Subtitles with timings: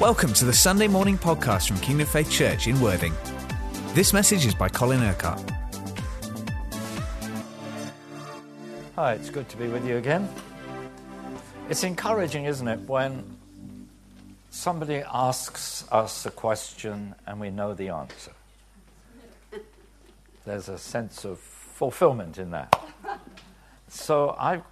[0.00, 3.14] Welcome to the Sunday morning podcast from Kingdom Faith Church in Worthing.
[3.94, 5.40] This message is by Colin Urquhart.
[8.94, 10.28] Hi, it's good to be with you again.
[11.70, 13.38] It's encouraging, isn't it, when
[14.50, 18.32] somebody asks us a question and we know the answer.
[20.44, 22.78] There's a sense of fulfillment in that.
[23.88, 24.62] So I've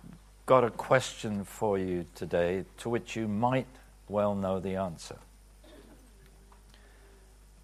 [0.45, 3.66] got a question for you today to which you might
[4.15, 5.17] well know the answer.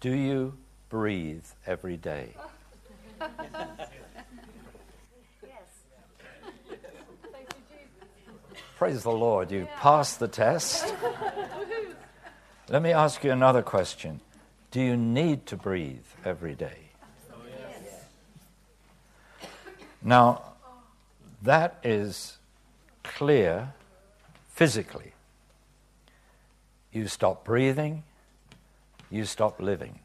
[0.01, 0.57] Do you
[0.89, 2.35] breathe every day?
[8.75, 10.93] Praise the Lord, you passed the test.
[12.67, 14.19] Let me ask you another question.
[14.71, 16.89] Do you need to breathe every day?
[20.01, 20.41] Now,
[21.43, 22.39] that is
[23.03, 23.71] clear
[24.49, 25.13] physically.
[26.91, 28.03] You stop breathing,
[29.09, 29.99] you stop living.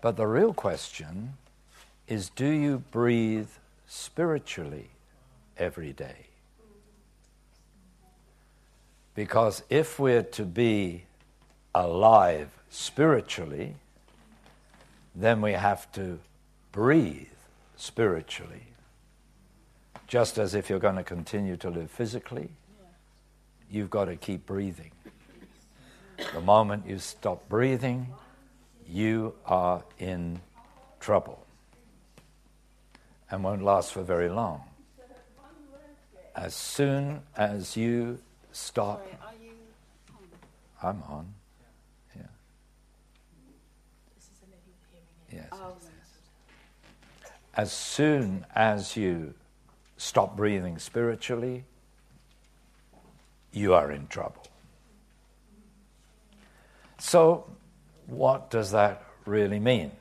[0.00, 1.34] But the real question
[2.08, 3.48] is do you breathe
[3.86, 4.90] spiritually
[5.56, 6.26] every day?
[9.14, 11.04] Because if we're to be
[11.74, 13.76] alive spiritually,
[15.14, 16.18] then we have to
[16.72, 17.26] breathe
[17.76, 18.66] spiritually.
[20.06, 22.50] Just as if you're going to continue to live physically,
[23.72, 24.92] you've got to keep breathing.
[26.34, 28.06] The moment you stop breathing,
[28.86, 30.40] you are in
[31.00, 31.44] trouble
[33.30, 34.62] and won't last for very long.
[36.36, 38.18] As soon as you
[38.52, 39.06] stop,
[40.82, 41.32] I'm on.
[42.14, 42.22] Yeah.
[45.32, 45.48] Yes.
[47.54, 49.34] As soon as you
[49.96, 51.64] stop breathing spiritually,
[53.52, 54.46] you are in trouble.
[56.98, 57.50] So,
[58.06, 59.92] what does that really mean?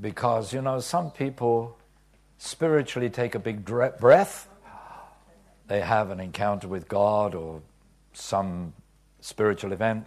[0.00, 1.76] Because, you know, some people
[2.38, 4.48] spiritually take a big breath,
[5.66, 7.60] they have an encounter with God or
[8.12, 8.72] some
[9.20, 10.06] spiritual event,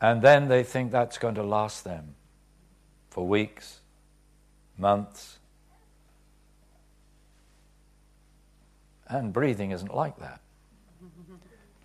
[0.00, 2.14] and then they think that's going to last them
[3.10, 3.80] for weeks,
[4.78, 5.39] months,
[9.10, 10.40] And breathing isn't like that.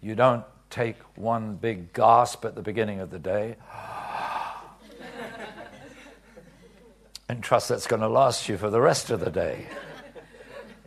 [0.02, 3.56] You don't take one big gasp at the beginning of the day
[7.30, 9.66] and trust that's going to last you for the rest of the day.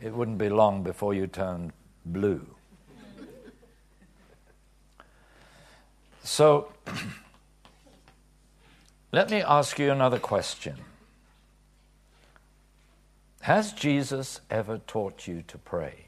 [0.00, 1.72] It wouldn't be long before you turned
[2.06, 2.47] blue.
[6.22, 6.72] So,
[9.12, 10.77] let me ask you another question.
[13.41, 16.07] Has Jesus ever taught you to pray?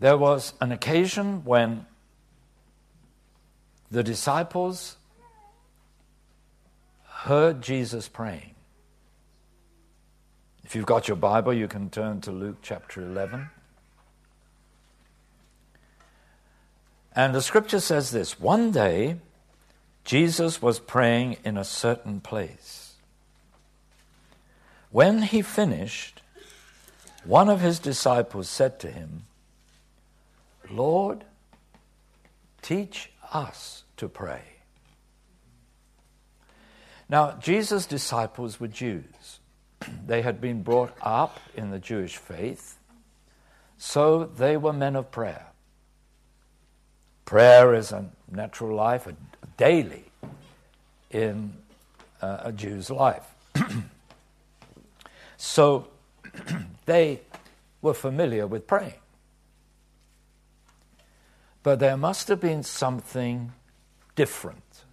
[0.00, 1.84] There was an occasion when
[3.90, 4.96] the disciples
[7.04, 8.54] heard Jesus praying.
[10.64, 13.50] If you've got your Bible, you can turn to Luke chapter 11.
[17.14, 19.16] And the scripture says this One day,
[20.04, 22.94] Jesus was praying in a certain place.
[24.90, 26.22] When he finished,
[27.24, 29.26] one of his disciples said to him,
[30.70, 31.24] Lord,
[32.62, 34.42] teach us to pray.
[37.08, 39.40] Now, Jesus' disciples were Jews.
[40.06, 42.78] they had been brought up in the Jewish faith,
[43.78, 45.46] so they were men of prayer.
[47.24, 49.14] Prayer is a natural life, a
[49.56, 50.04] daily
[51.10, 51.52] in
[52.22, 53.26] uh, a Jew's life.
[55.36, 55.88] so
[56.86, 57.20] they
[57.82, 58.94] were familiar with praying.
[61.70, 63.52] But there must have been something
[64.16, 64.84] different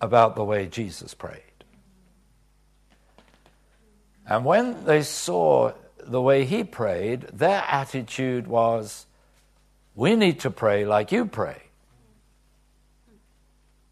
[0.00, 1.42] about the way Jesus prayed.
[4.26, 9.04] And when they saw the way he prayed, their attitude was,
[9.94, 11.60] We need to pray like you pray.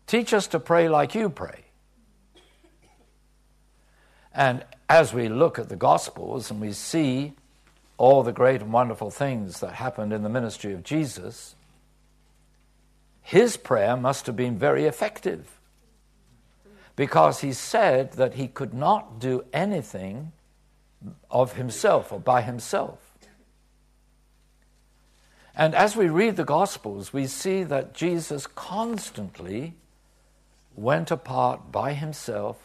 [0.06, 1.66] Teach us to pray like you pray.
[4.32, 7.34] And as we look at the Gospels and we see
[7.98, 11.56] all the great and wonderful things that happened in the ministry of Jesus,
[13.22, 15.58] his prayer must have been very effective
[16.96, 20.32] because he said that he could not do anything
[21.30, 22.98] of himself or by himself.
[25.54, 29.74] And as we read the Gospels, we see that Jesus constantly
[30.74, 32.58] went apart by himself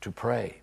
[0.00, 0.60] to pray.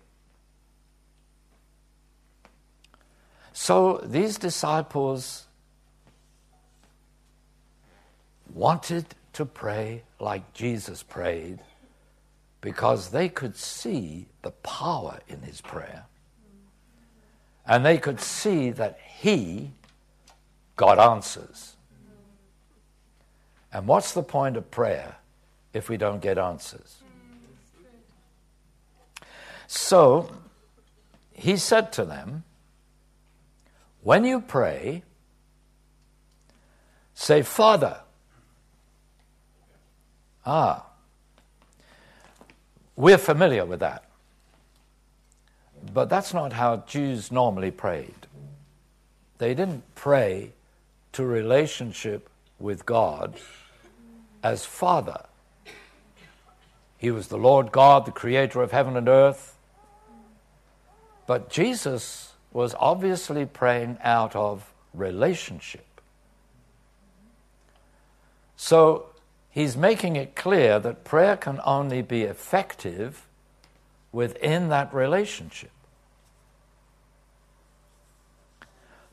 [3.52, 5.46] So these disciples
[8.54, 9.04] wanted
[9.34, 11.58] to pray like Jesus prayed
[12.60, 16.06] because they could see the power in his prayer.
[17.66, 19.72] And they could see that he
[20.76, 21.76] got answers.
[23.72, 25.16] And what's the point of prayer
[25.72, 26.98] if we don't get answers?
[29.66, 30.30] So
[31.32, 32.44] he said to them,
[34.02, 35.02] When you pray,
[37.14, 38.03] say, Father.
[40.46, 40.86] Ah,
[42.96, 44.04] we're familiar with that.
[45.92, 48.26] But that's not how Jews normally prayed.
[49.38, 50.52] They didn't pray
[51.12, 53.34] to relationship with God
[54.42, 55.24] as Father.
[56.96, 59.56] He was the Lord God, the creator of heaven and earth.
[61.26, 66.00] But Jesus was obviously praying out of relationship.
[68.56, 69.06] So
[69.54, 73.26] he's making it clear that prayer can only be effective
[74.10, 75.70] within that relationship.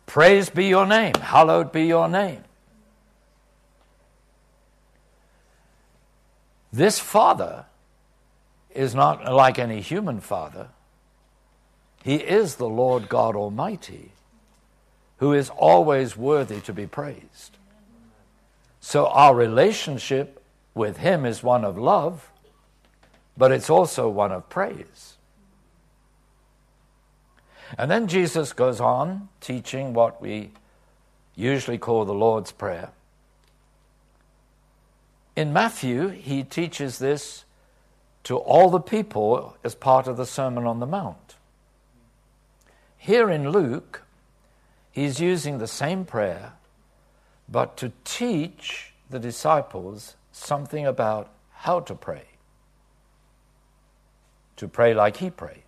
[0.08, 2.44] Praise be your name, hallowed be your name.
[6.74, 7.66] This Father
[8.74, 10.70] is not like any human father.
[12.04, 14.12] He is the Lord God Almighty,
[15.18, 17.58] who is always worthy to be praised.
[18.82, 20.44] So our relationship
[20.74, 22.30] with Him is one of love,
[23.38, 25.18] but it's also one of praise.
[27.78, 30.52] And then Jesus goes on teaching what we
[31.36, 32.90] usually call the Lord's Prayer.
[35.36, 37.46] In Matthew, he teaches this
[38.24, 41.36] to all the people as part of the Sermon on the Mount.
[42.98, 44.04] Here in Luke,
[44.92, 46.54] he's using the same prayer,
[47.52, 52.24] but to teach the disciples something about how to pray,
[54.56, 55.64] to pray like he prayed.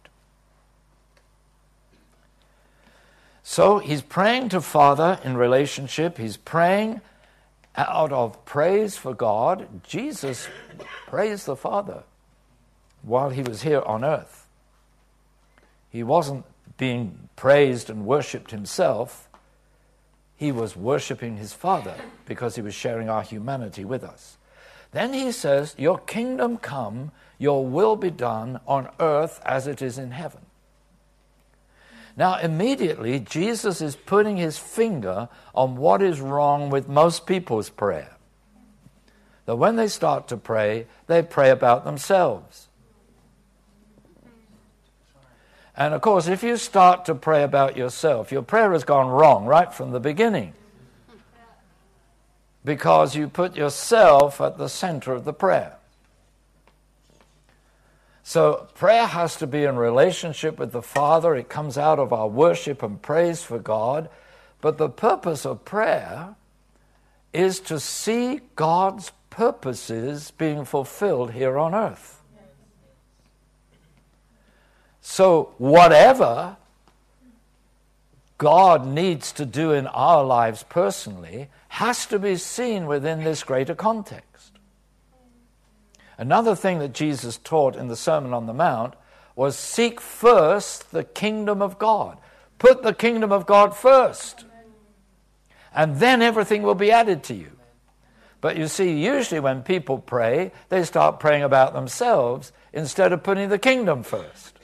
[3.43, 6.17] So he's praying to Father in relationship.
[6.17, 7.01] He's praying
[7.75, 9.83] out of praise for God.
[9.83, 10.47] Jesus
[11.07, 12.03] praised the Father
[13.01, 14.47] while he was here on earth.
[15.89, 16.45] He wasn't
[16.77, 19.27] being praised and worshipped himself,
[20.43, 21.95] he was worshipping his Father
[22.25, 24.37] because he was sharing our humanity with us.
[24.91, 29.97] Then he says, Your kingdom come, your will be done on earth as it is
[29.97, 30.41] in heaven.
[32.17, 38.17] Now, immediately, Jesus is putting his finger on what is wrong with most people's prayer.
[39.45, 42.67] That when they start to pray, they pray about themselves.
[45.75, 49.45] And of course, if you start to pray about yourself, your prayer has gone wrong
[49.45, 50.53] right from the beginning.
[52.63, 55.77] Because you put yourself at the center of the prayer.
[58.23, 61.35] So prayer has to be in relationship with the Father.
[61.35, 64.09] It comes out of our worship and praise for God.
[64.61, 66.35] But the purpose of prayer
[67.33, 72.22] is to see God's purposes being fulfilled here on earth.
[75.05, 76.55] So, whatever
[78.37, 83.75] God needs to do in our lives personally has to be seen within this greater
[83.75, 84.53] context.
[86.17, 88.93] Another thing that Jesus taught in the Sermon on the Mount
[89.35, 92.17] was seek first the kingdom of God.
[92.57, 94.45] Put the kingdom of God first.
[95.75, 97.51] And then everything will be added to you.
[98.39, 103.49] But you see, usually when people pray, they start praying about themselves instead of putting
[103.49, 104.59] the kingdom first.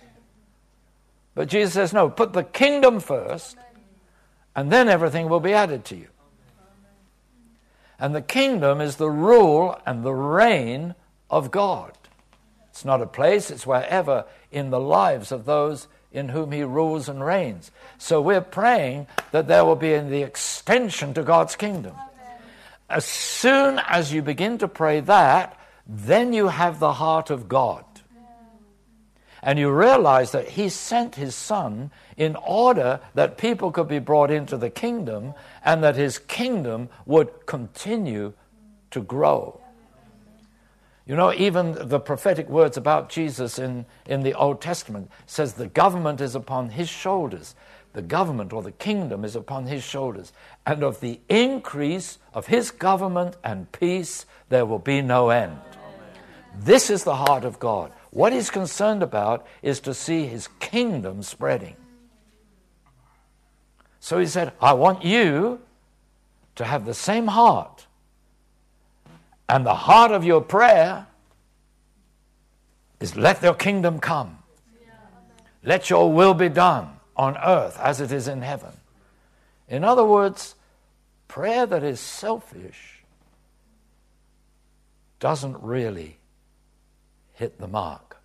[1.40, 3.56] But Jesus says, no, put the kingdom first,
[4.58, 6.10] and then everything will be added to you.
[7.98, 10.96] And the kingdom is the rule and the reign
[11.30, 11.94] of God.
[12.72, 17.08] It's not a place, it's wherever in the lives of those in whom He rules
[17.08, 17.72] and reigns.
[17.98, 21.96] So we're praying that there will be the extension to God's kingdom.
[22.90, 27.86] As soon as you begin to pray that, then you have the heart of God.
[29.42, 34.32] And you realize that He sent His Son in order that people could be brought
[34.32, 38.34] into the kingdom and that His kingdom would continue
[38.92, 39.62] to grow.
[41.10, 45.66] You know, even the prophetic words about Jesus in, in the Old Testament says the
[45.66, 47.56] government is upon his shoulders.
[47.94, 50.32] The government or the kingdom is upon his shoulders.
[50.68, 55.58] And of the increase of his government and peace, there will be no end.
[56.60, 57.92] This is the heart of God.
[58.12, 61.76] What he's concerned about is to see his kingdom spreading.
[64.00, 65.60] So he said, I want you
[66.56, 67.86] to have the same heart.
[69.48, 71.08] And the heart of your prayer
[73.00, 74.40] is let your kingdom come.
[75.64, 78.72] Let your will be done on earth as it is in heaven.
[79.68, 80.56] In other words,
[81.28, 83.04] prayer that is selfish
[85.20, 86.18] doesn't really
[87.40, 88.18] hit the mark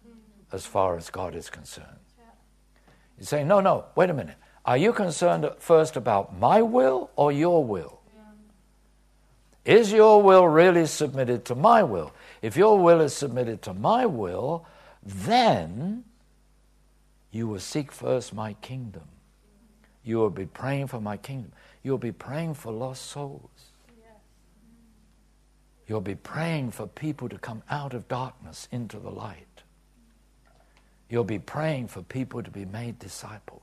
[0.50, 1.86] as far as God is concerned.
[3.16, 4.34] You say, no, no, wait a minute.
[4.64, 8.00] Are you concerned first about my will or your will?
[9.64, 12.12] Is your will really submitted to my will?
[12.42, 14.66] If your will is submitted to my will,
[15.00, 16.02] then
[17.30, 19.04] you will seek first my kingdom.
[20.02, 21.52] You will be praying for my kingdom.
[21.84, 23.70] You'll be praying for lost souls.
[25.86, 29.62] You'll be praying for people to come out of darkness into the light.
[31.10, 33.60] You'll be praying for people to be made disciples.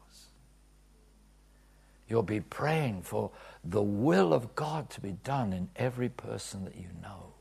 [2.08, 3.32] You'll be praying for
[3.64, 7.34] the will of God to be done in every person that you know.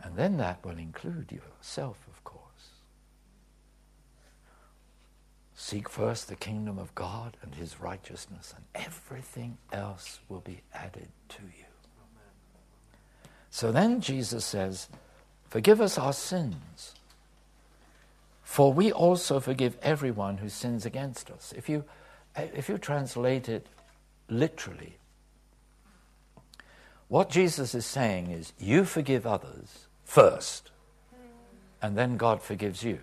[0.00, 2.42] And then that will include yourself, of course.
[5.60, 11.08] Seek first the kingdom of God and his righteousness, and everything else will be added
[11.30, 11.64] to you.
[13.50, 14.88] So then Jesus says,
[15.48, 16.94] Forgive us our sins,
[18.44, 21.52] for we also forgive everyone who sins against us.
[21.56, 21.84] If you,
[22.36, 23.66] if you translate it
[24.28, 24.94] literally,
[27.08, 30.70] what Jesus is saying is, You forgive others first,
[31.82, 33.00] and then God forgives you.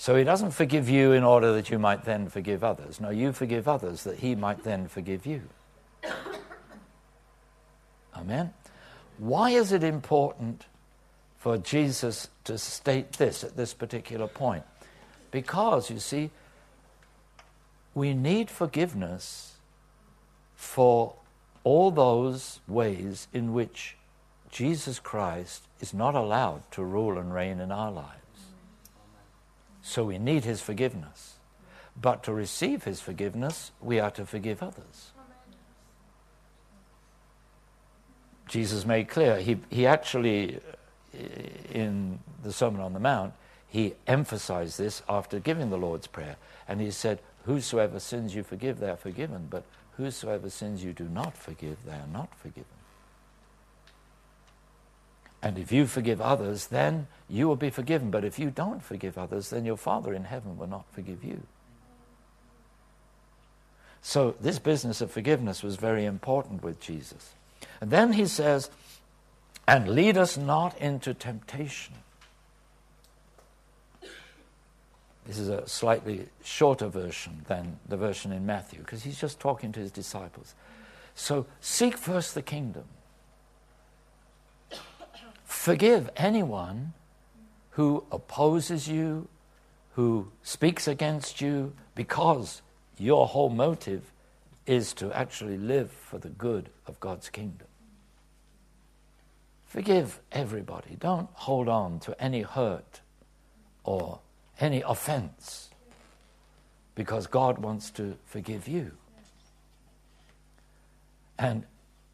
[0.00, 3.02] So he doesn't forgive you in order that you might then forgive others.
[3.02, 5.42] No, you forgive others that he might then forgive you.
[8.16, 8.54] Amen.
[9.18, 10.64] Why is it important
[11.36, 14.62] for Jesus to state this at this particular point?
[15.30, 16.30] Because, you see,
[17.94, 19.56] we need forgiveness
[20.56, 21.14] for
[21.62, 23.98] all those ways in which
[24.50, 28.19] Jesus Christ is not allowed to rule and reign in our lives.
[29.82, 31.36] So we need his forgiveness.
[32.00, 35.12] But to receive his forgiveness, we are to forgive others.
[38.48, 40.56] Jesus made clear, he, he actually,
[41.14, 41.18] uh,
[41.72, 43.32] in the Sermon on the Mount,
[43.68, 46.36] he emphasized this after giving the Lord's Prayer.
[46.66, 49.46] And he said, Whosoever sins you forgive, they are forgiven.
[49.48, 49.64] But
[49.96, 52.79] whosoever sins you do not forgive, they are not forgiven.
[55.42, 58.10] And if you forgive others, then you will be forgiven.
[58.10, 61.42] But if you don't forgive others, then your Father in heaven will not forgive you.
[64.02, 67.34] So, this business of forgiveness was very important with Jesus.
[67.80, 68.70] And then he says,
[69.68, 71.94] and lead us not into temptation.
[75.26, 79.70] This is a slightly shorter version than the version in Matthew, because he's just talking
[79.72, 80.54] to his disciples.
[81.14, 82.84] So, seek first the kingdom
[85.60, 86.94] Forgive anyone
[87.72, 89.28] who opposes you,
[89.92, 92.62] who speaks against you, because
[92.96, 94.10] your whole motive
[94.64, 97.66] is to actually live for the good of God's kingdom.
[99.66, 100.96] Forgive everybody.
[100.98, 103.02] Don't hold on to any hurt
[103.84, 104.20] or
[104.60, 105.68] any offense
[106.94, 108.92] because God wants to forgive you.
[111.38, 111.66] And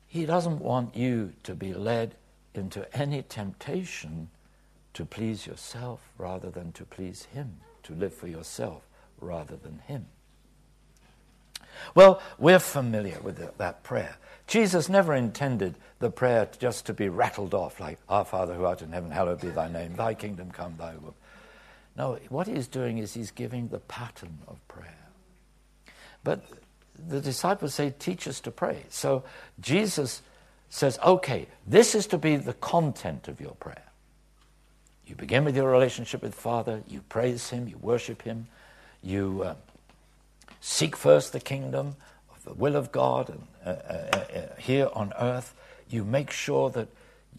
[0.09, 2.17] He doesn't want you to be led
[2.57, 4.31] into any temptation
[4.95, 8.83] to please yourself rather than to please Him, to live for yourself
[9.21, 10.07] rather than Him.
[11.95, 14.17] Well, we're familiar with that prayer.
[14.47, 18.83] Jesus never intended the prayer just to be rattled off like, Our Father who art
[18.83, 21.15] in heaven, hallowed be thy name, thy kingdom come, thy will.
[21.97, 25.09] No, what he's doing is he's giving the pattern of prayer.
[26.23, 26.45] But
[27.09, 28.85] the disciples say, Teach us to pray.
[28.91, 29.25] So
[29.61, 30.23] Jesus
[30.69, 33.83] says, okay, this is to be the content of your prayer.
[35.07, 38.49] You begin with your relationship with Father, you praise Him, you worship Him,
[39.03, 39.55] you uh,
[40.61, 41.95] seek first the kingdom
[42.35, 45.55] of the will of God and, uh, uh, uh, here on earth.
[45.89, 46.89] You make sure that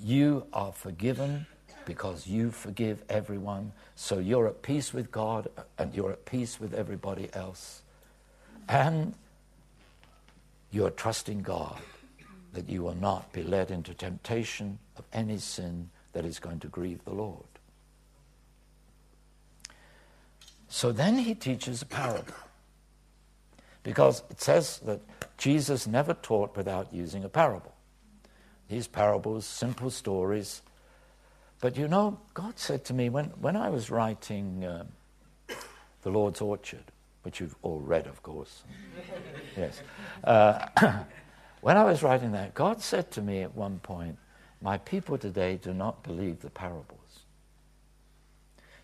[0.01, 1.45] you are forgiven
[1.85, 3.73] because you forgive everyone.
[3.95, 7.81] So you're at peace with God and you're at peace with everybody else.
[8.69, 9.13] And
[10.71, 11.81] you're trusting God
[12.53, 16.67] that you will not be led into temptation of any sin that is going to
[16.67, 17.45] grieve the Lord.
[20.67, 22.33] So then he teaches a parable.
[23.83, 24.99] Because it says that
[25.37, 27.73] Jesus never taught without using a parable.
[28.67, 30.61] These parables, simple stories.
[31.61, 34.83] But you know, God said to me when, when I was writing uh,
[36.01, 36.83] The Lord's Orchard,
[37.23, 38.63] which you've all read, of course.
[39.57, 39.81] yes.
[40.23, 40.67] Uh,
[41.67, 44.17] when I was writing that, God said to me at one point,
[44.61, 47.25] My people today do not believe the parables.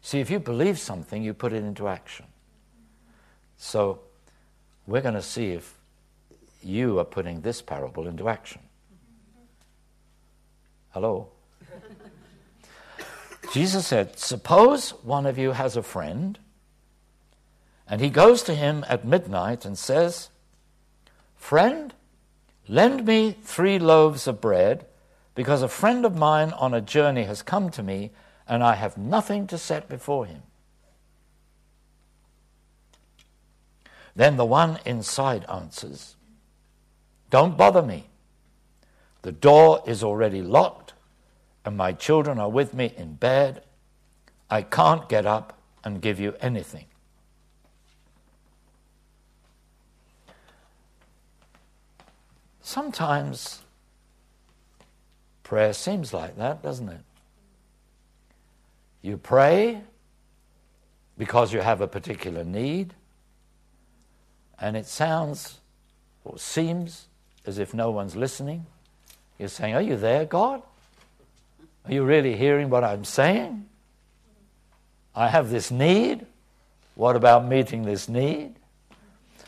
[0.02, 2.26] See, if you believe something, you put it into action.
[3.56, 4.02] So
[4.86, 5.76] we're going to see if
[6.62, 8.60] you are putting this parable into action.
[10.90, 11.30] Hello?
[13.54, 16.38] Jesus said, Suppose one of you has a friend,
[17.88, 20.28] and he goes to him at midnight and says,
[21.38, 21.94] Friend,
[22.68, 24.86] lend me three loaves of bread,
[25.36, 28.12] because a friend of mine on a journey has come to me,
[28.48, 30.44] and I have nothing to set before him.
[34.16, 36.16] Then the one inside answers,
[37.30, 38.10] Don't bother me.
[39.24, 40.94] The door is already locked
[41.66, 43.64] and my children are with me in bed,
[44.50, 46.86] I can't get up and give you anything.
[52.64, 53.62] Sometimes
[55.44, 57.02] prayer seems like that, doesn't it?
[59.02, 59.82] You pray
[61.18, 62.94] because you have a particular need,
[64.60, 65.60] and it sounds
[66.24, 67.08] or seems
[67.46, 68.66] as if no one's listening.
[69.38, 70.64] You're saying, Are you there, God?
[71.86, 73.66] Are you really hearing what I'm saying?
[75.14, 76.26] I have this need.
[76.96, 78.56] What about meeting this need?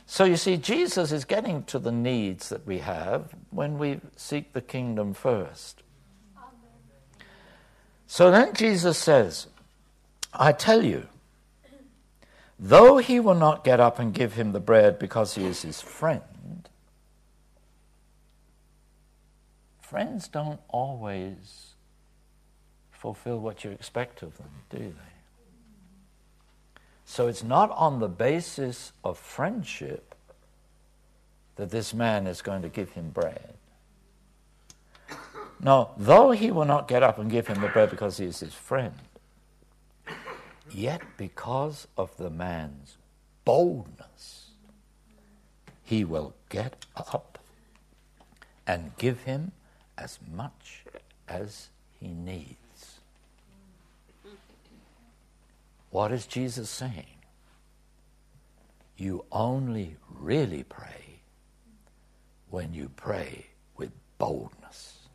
[0.07, 4.53] So you see, Jesus is getting to the needs that we have when we seek
[4.53, 5.81] the kingdom first.
[8.07, 9.47] So then Jesus says,
[10.31, 11.07] I tell you,
[12.59, 15.81] though he will not get up and give him the bread because he is his
[15.81, 16.69] friend,
[19.81, 21.73] friends don't always
[22.91, 25.14] fulfill what you expect of them, do they?
[27.05, 30.15] So it's not on the basis of friendship
[31.55, 33.53] that this man is going to give him bread.
[35.59, 38.39] Now, though he will not get up and give him the bread because he is
[38.39, 38.95] his friend,
[40.69, 42.97] yet because of the man's
[43.45, 44.49] boldness,
[45.83, 47.39] he will get up
[48.67, 49.51] and give him
[49.97, 50.83] as much
[51.27, 52.64] as he needs.
[55.95, 57.23] What is Jesus saying?
[58.97, 61.21] You only really pray
[62.49, 63.45] when you pray
[63.77, 65.07] with boldness.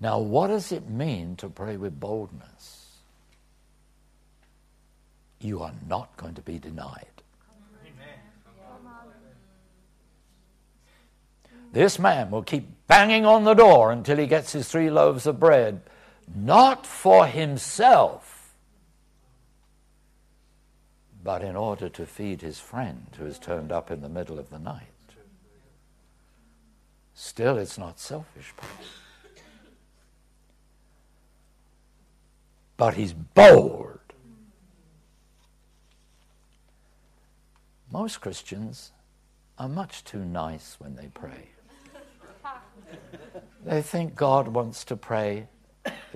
[0.00, 2.86] Now, what does it mean to pray with boldness?
[5.40, 7.04] You are not going to be denied.
[11.72, 15.38] This man will keep banging on the door until he gets his three loaves of
[15.38, 15.82] bread
[16.34, 18.54] not for himself,
[21.22, 24.50] but in order to feed his friend who has turned up in the middle of
[24.50, 24.82] the night.
[27.14, 28.52] Still, it's not selfish,
[32.76, 34.00] but he's bold.
[37.90, 38.90] Most Christians
[39.56, 41.48] are much too nice when they pray.
[43.64, 45.46] They think God wants to pray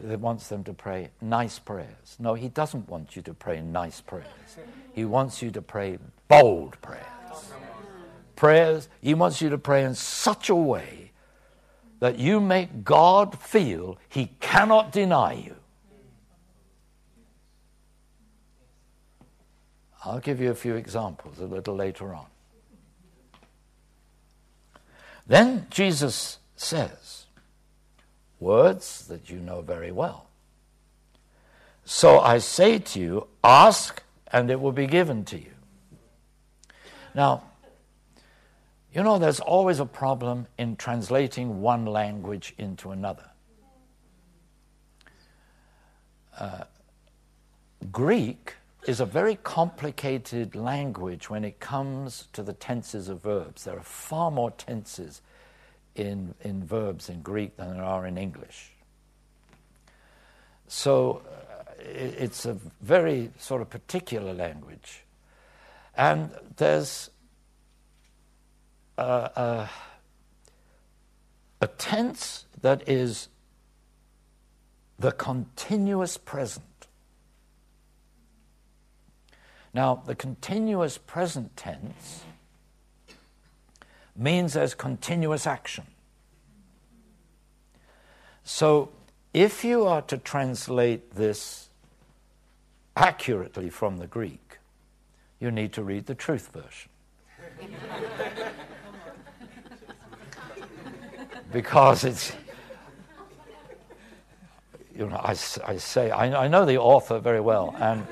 [0.03, 2.17] that wants them to pray nice prayers.
[2.19, 4.27] No, he doesn't want you to pray nice prayers.
[4.93, 7.05] He wants you to pray bold prayers.
[8.37, 11.11] Prayers, he wants you to pray in such a way
[12.01, 15.57] that you make God feel he cannot deny you.
[20.05, 22.27] I'll give you a few examples a little later on.
[25.27, 27.27] Then Jesus says,
[28.41, 30.27] words that you know very well.
[31.85, 35.53] So I say to you, ask and it will be given to you.
[37.15, 37.45] Now,
[38.93, 43.31] you know, there's always a problem in translating one language into another.
[46.39, 46.65] Uh,
[47.91, 48.55] Greek
[48.87, 53.65] is a very complicated language when it comes to the tenses of verbs.
[53.65, 55.21] There are far more tenses
[55.99, 58.73] in, in verbs in Greek than there are in English.
[60.67, 65.05] So uh, it, it's a very sort of particular language.
[65.97, 67.11] And there's
[68.97, 69.71] a, a,
[71.61, 73.29] a tense that is
[74.99, 76.65] the continuous present.
[79.75, 82.25] Now, the continuous present tense
[84.19, 85.87] means there's continuous action.
[88.45, 88.91] So
[89.33, 91.69] if you are to translate this
[92.97, 94.59] accurately from the Greek,
[95.39, 96.91] you need to read the truth version.
[101.53, 102.33] because it's,
[104.97, 108.07] you know, I, I say, I, I know the author very well, and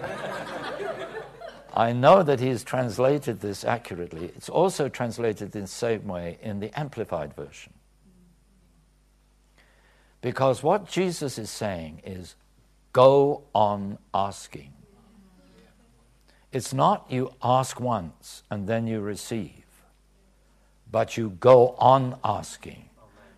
[1.77, 4.33] I know that he's translated this accurately.
[4.35, 7.75] It's also translated in the same way in the Amplified Version.
[10.23, 12.35] Because what Jesus is saying is
[12.95, 14.73] go on asking.
[16.51, 19.67] It's not you ask once and then you receive,
[20.91, 22.89] but you go on asking.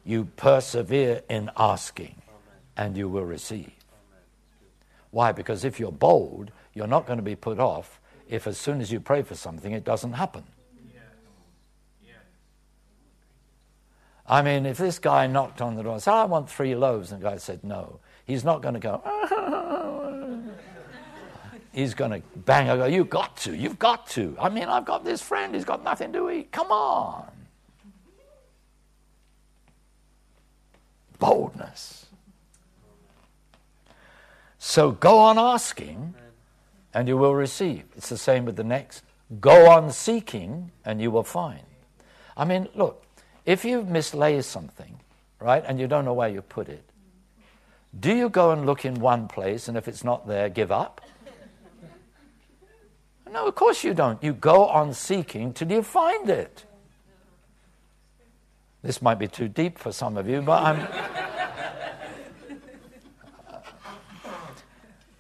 [0.05, 2.23] You persevere in asking
[2.77, 3.73] and you will receive.
[5.11, 5.33] Why?
[5.33, 8.93] Because if you're bold, you're not going to be put off if as soon as
[8.93, 10.45] you pray for something, it doesn't happen.
[14.31, 17.13] I mean, if this guy knocked on the door and said, I want three loaves,
[17.13, 19.03] and the guy said no, he's not going to go,
[21.73, 24.37] he's going to bang and go, You've got to, you've got to.
[24.39, 26.53] I mean, I've got this friend, he's got nothing to eat.
[26.53, 27.27] Come on.
[31.19, 32.07] Boldness.
[34.59, 36.15] So go on asking,
[36.95, 37.85] and you will receive.
[37.97, 39.03] It's the same with the next.
[39.41, 41.65] Go on seeking, and you will find.
[42.37, 43.05] I mean, look,
[43.45, 45.01] if you mislay something,
[45.41, 46.85] right, and you don't know where you put it,
[47.99, 51.01] do you go and look in one place and if it's not there, give up?
[53.31, 54.23] No, of course you don't.
[54.23, 56.65] You go on seeking till you find it.
[58.83, 60.89] This might be too deep for some of you, but I'm.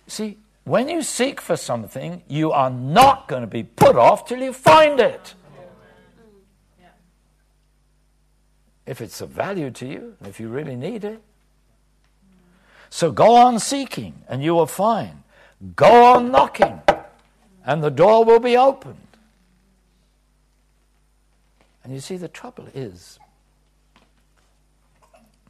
[0.06, 4.40] See, when you seek for something, you are not going to be put off till
[4.40, 5.34] you find it.
[8.88, 11.20] if it's of value to you, if you really need it.
[12.88, 15.24] So go on seeking, and you will find.
[15.76, 16.80] Go on knocking,
[17.66, 18.96] and the door will be opened.
[21.84, 23.18] And you see, the trouble is,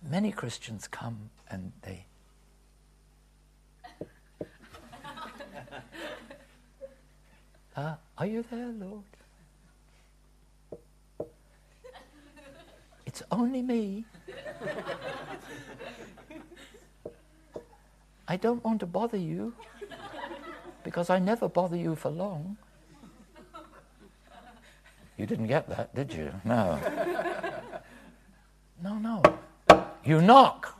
[0.02, 2.07] many Christians come and they.
[7.78, 9.04] Uh, are you there, Lord?
[13.06, 14.04] It's only me.
[18.26, 19.54] I don't want to bother you
[20.82, 22.56] because I never bother you for long.
[25.16, 26.32] You didn't get that, did you?
[26.44, 26.80] No.
[28.82, 29.22] No, no.
[30.04, 30.76] You knock.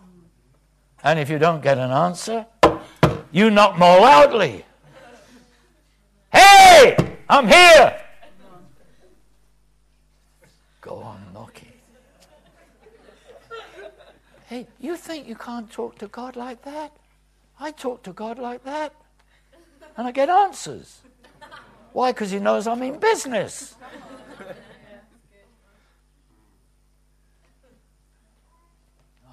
[1.04, 2.44] And if you don't get an answer,
[3.30, 4.64] you knock more loudly.
[6.78, 6.94] Hey,
[7.28, 8.00] I'm here.
[10.80, 11.72] Go on knocking.
[14.46, 16.92] Hey, you think you can't talk to God like that?
[17.58, 18.94] I talk to God like that.
[19.96, 21.00] And I get answers.
[21.92, 22.12] Why?
[22.12, 23.74] Because He knows I'm in business.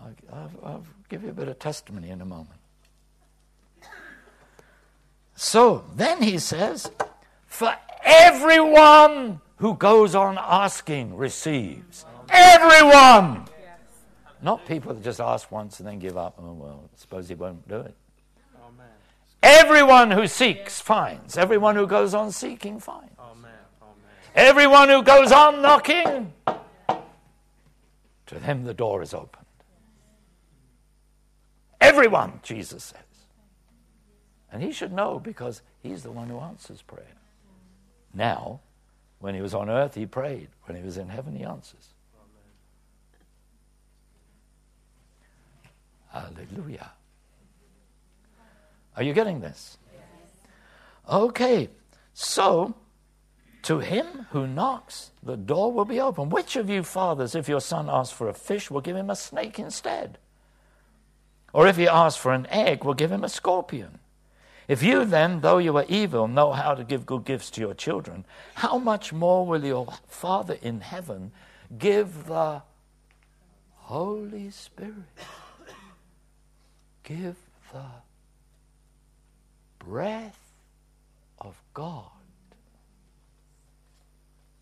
[0.02, 2.60] I'll, I'll, give you a bit of testimony in a moment.
[5.36, 6.90] So then he says,
[7.56, 12.06] For everyone who goes on asking receives.
[12.30, 13.46] Everyone!
[14.42, 16.36] Not people that just ask once and then give up.
[16.38, 17.96] Oh, well, I suppose he won't do it.
[19.42, 21.38] Everyone who seeks finds.
[21.38, 23.14] Everyone who goes on seeking finds.
[24.36, 26.34] Everyone who goes on knocking,
[28.26, 29.46] to them the door is opened.
[31.80, 33.00] Everyone, Jesus says.
[34.52, 37.16] And he should know because he's the one who answers prayer.
[38.16, 38.62] Now,
[39.20, 40.48] when he was on earth, he prayed.
[40.64, 41.90] When he was in heaven, he answers.
[46.12, 46.92] Hallelujah.
[48.96, 49.78] Are you getting this?
[51.10, 51.70] Okay,
[52.14, 52.74] so
[53.64, 56.30] to him who knocks, the door will be open.
[56.30, 59.16] Which of you fathers, if your son asks for a fish, will give him a
[59.16, 60.18] snake instead?
[61.52, 64.00] Or if he asks for an egg, will give him a scorpion?
[64.68, 67.74] If you then, though you are evil, know how to give good gifts to your
[67.76, 68.26] children,
[68.56, 71.32] how much more will your Father in heaven
[71.78, 72.64] give the
[73.74, 74.96] Holy Spirit?
[77.04, 77.36] give
[77.72, 77.86] the
[79.78, 80.40] breath
[81.38, 82.10] of God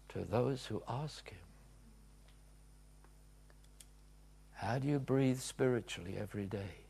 [0.10, 1.38] to those who ask Him.
[4.56, 6.83] How do you breathe spiritually every day?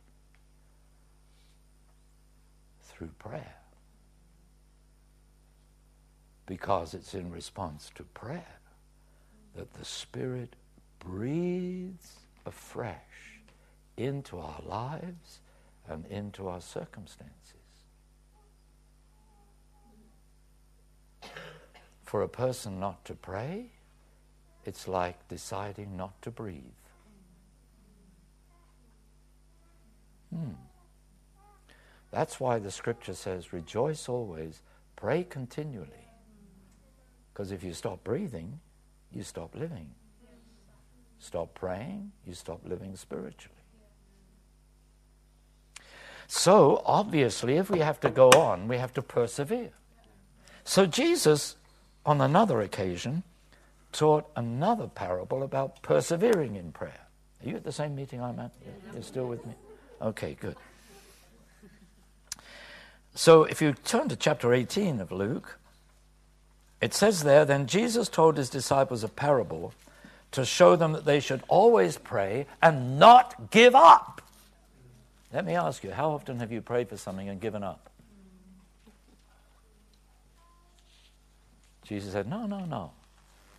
[3.03, 3.55] through prayer.
[6.45, 8.59] Because it's in response to prayer
[9.55, 10.55] that the Spirit
[10.99, 12.13] breathes
[12.45, 13.41] afresh
[13.97, 15.39] into our lives
[15.89, 17.33] and into our circumstances.
[22.03, 23.65] For a person not to pray,
[24.65, 26.63] it's like deciding not to breathe.
[30.33, 30.51] Hmm.
[32.13, 34.61] That's why the scripture says, rejoice always,
[34.95, 36.07] pray continually.
[37.33, 38.59] Because if you stop breathing,
[39.11, 39.89] you stop living.
[41.17, 43.57] Stop praying, you stop living spiritually.
[46.27, 49.71] So, obviously, if we have to go on, we have to persevere.
[50.63, 51.55] So, Jesus,
[52.05, 53.23] on another occasion,
[53.91, 57.07] taught another parable about persevering in prayer.
[57.43, 58.51] Are you at the same meeting I'm at?
[58.93, 59.53] You're still with me?
[59.99, 60.55] Okay, good.
[63.15, 65.59] So, if you turn to chapter 18 of Luke,
[66.81, 69.73] it says there, Then Jesus told his disciples a parable
[70.31, 74.21] to show them that they should always pray and not give up.
[75.31, 77.89] Let me ask you, how often have you prayed for something and given up?
[81.83, 82.91] Jesus said, No, no, no.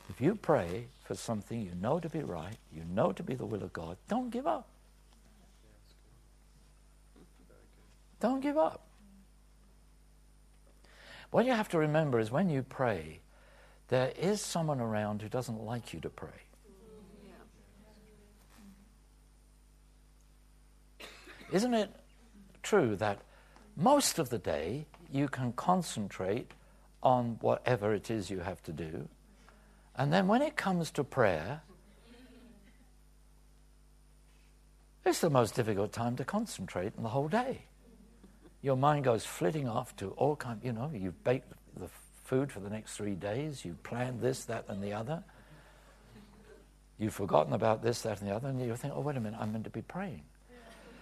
[0.08, 3.46] If you pray for something you know to be right, you know to be the
[3.46, 4.66] will of God, don't give up.
[8.20, 8.80] Don't give up.
[11.34, 13.18] What you have to remember is when you pray,
[13.88, 16.28] there is someone around who doesn't like you to pray.
[21.50, 21.90] Isn't it
[22.62, 23.18] true that
[23.76, 26.52] most of the day you can concentrate
[27.02, 29.08] on whatever it is you have to do,
[29.96, 31.62] and then when it comes to prayer,
[35.04, 37.62] it's the most difficult time to concentrate in the whole day.
[38.64, 40.58] Your mind goes flitting off to all kind.
[40.64, 41.86] You know, you've baked the
[42.22, 43.62] food for the next three days.
[43.62, 45.22] You've planned this, that, and the other.
[46.98, 49.38] You've forgotten about this, that, and the other, and you think, "Oh, wait a minute,
[49.38, 50.22] I'm meant to be praying."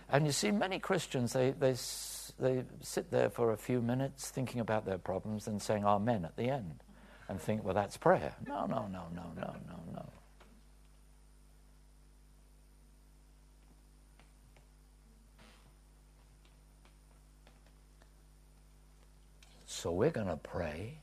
[0.08, 1.76] And you see, many Christians they they
[2.40, 6.36] they sit there for a few minutes thinking about their problems and saying "Amen" at
[6.36, 6.82] the end
[7.28, 8.34] and think, well, that's prayer.
[8.44, 10.04] No, no, no, no, no, no, no.
[19.82, 20.98] So we're going to pray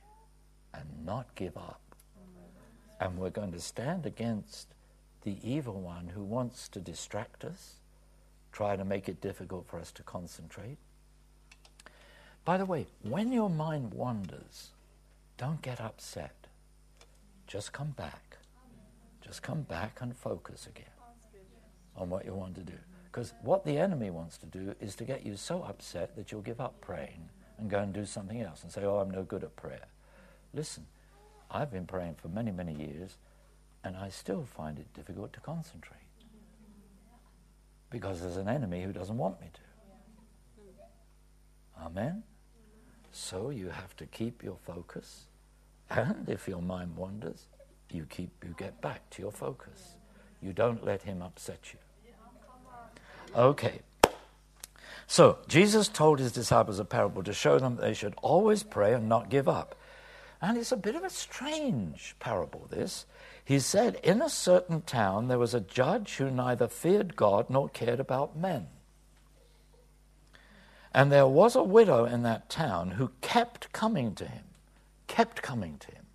[0.73, 1.81] and not give up.
[3.01, 4.73] And we're going to stand against
[5.23, 7.73] the evil one who wants to distract us,
[8.53, 10.77] try to make it difficult for us to concentrate.
[12.45, 14.69] By the way, when your mind wanders,
[15.37, 16.47] don't get upset.
[17.47, 18.37] Just come back.
[19.21, 20.95] Just come back and focus again
[21.97, 22.79] on what you want to do.
[23.11, 26.39] Because what the enemy wants to do is to get you so upset that you'll
[26.39, 27.27] give up praying
[27.59, 29.87] and go and do something else and say, Oh, I'm no good at prayer.
[30.53, 30.85] Listen,
[31.51, 33.17] I've been praying for many, many years
[33.83, 35.97] and I still find it difficult to concentrate.
[37.89, 39.61] Because there's an enemy who doesn't want me to.
[41.83, 42.23] Amen?
[43.11, 45.25] So you have to keep your focus
[45.89, 47.47] and if your mind wanders,
[47.91, 49.95] you keep you get back to your focus.
[50.41, 51.79] You don't let him upset you.
[53.35, 53.81] Okay.
[55.11, 59.09] So, Jesus told his disciples a parable to show them they should always pray and
[59.09, 59.75] not give up.
[60.39, 63.07] And it's a bit of a strange parable, this.
[63.43, 67.69] He said, In a certain town there was a judge who neither feared God nor
[67.69, 68.67] cared about men.
[70.93, 74.43] And there was a widow in that town who kept coming to him
[75.09, 76.05] kept coming to him.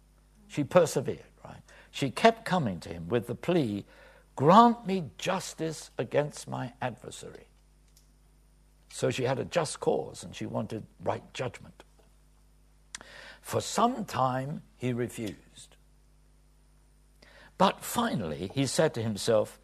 [0.49, 1.61] She persevered, right?
[1.91, 3.85] She kept coming to him with the plea,
[4.37, 7.47] Grant me justice against my adversary.
[8.95, 11.83] So she had a just cause and she wanted right judgment.
[13.41, 15.75] For some time he refused.
[17.59, 19.59] But finally he said to himself,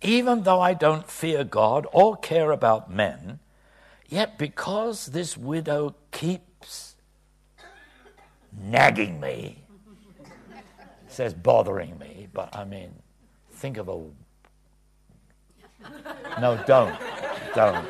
[0.00, 3.40] Even though I don't fear God or care about men,
[4.08, 6.94] yet because this widow keeps
[8.56, 9.64] nagging me.
[11.08, 12.94] Says bothering me, but I mean,
[13.50, 14.04] think of a.
[16.40, 16.96] No, don't.
[17.54, 17.86] Don't.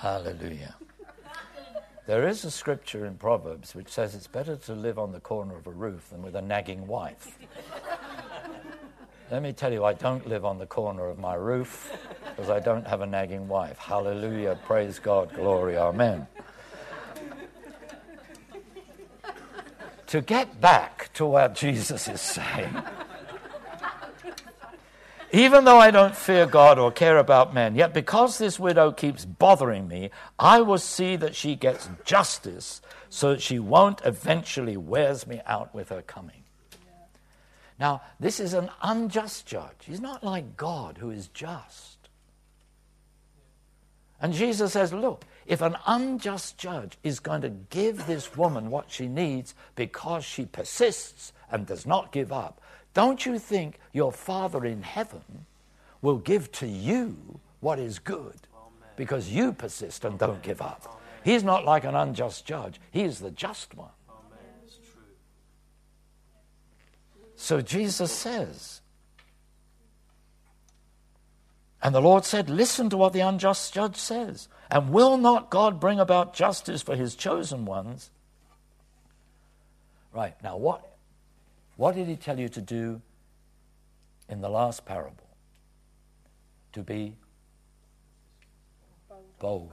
[0.00, 0.74] Hallelujah.
[2.06, 5.56] There is a scripture in Proverbs which says it's better to live on the corner
[5.56, 7.38] of a roof than with a nagging wife.
[9.30, 11.96] Let me tell you, I don't live on the corner of my roof
[12.28, 13.78] because I don't have a nagging wife.
[13.78, 14.58] Hallelujah.
[14.66, 15.32] Praise God.
[15.34, 15.78] Glory.
[15.78, 16.26] Amen.
[20.14, 22.72] to get back to what Jesus is saying,
[25.34, 29.24] even though I don't fear God or care about men, yet because this widow keeps
[29.24, 35.26] bothering me, I will see that she gets justice so that she won't eventually wears
[35.26, 36.44] me out with her coming.
[37.80, 39.74] Now, this is an unjust judge.
[39.80, 41.98] He's not like God who is just.
[44.20, 48.90] And Jesus says, Look, if an unjust judge is going to give this woman what
[48.90, 52.60] she needs because she persists and does not give up,
[52.94, 55.46] don't you think your Father in heaven
[56.00, 58.36] will give to you what is good
[58.96, 61.00] because you persist and don't give up?
[61.24, 63.88] He's not like an unjust judge, He is the just one.
[67.36, 68.80] So Jesus says,
[71.84, 74.48] and the Lord said, Listen to what the unjust judge says.
[74.70, 78.10] And will not God bring about justice for his chosen ones?
[80.10, 80.93] Right, now what,
[81.76, 83.00] what did he tell you to do
[84.28, 85.28] in the last parable?
[86.72, 87.16] To be
[89.38, 89.72] bold.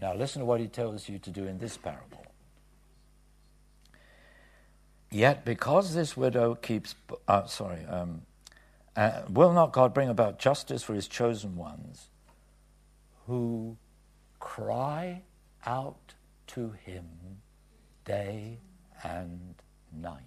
[0.00, 2.26] Now listen to what he tells you to do in this parable.
[5.10, 6.94] Yet because this widow keeps,
[7.28, 8.22] uh, sorry, um,
[8.96, 12.08] uh, will not God bring about justice for his chosen ones
[13.26, 13.76] who
[14.40, 15.22] cry
[15.64, 16.14] out
[16.48, 17.06] to him
[18.04, 18.58] day
[19.02, 19.54] and
[20.00, 20.22] night?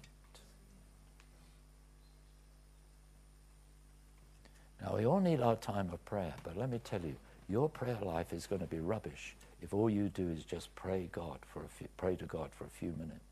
[4.82, 7.16] Now, we all need our time of prayer, but let me tell you,
[7.50, 11.10] your prayer life is going to be rubbish if all you do is just pray
[11.12, 13.24] God for a few, pray to God for a few minutes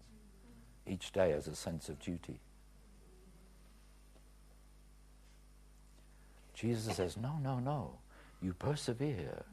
[0.88, 2.40] each day as a sense of duty.
[6.54, 7.92] Jesus says, No, no, no.
[8.42, 9.44] You persevere.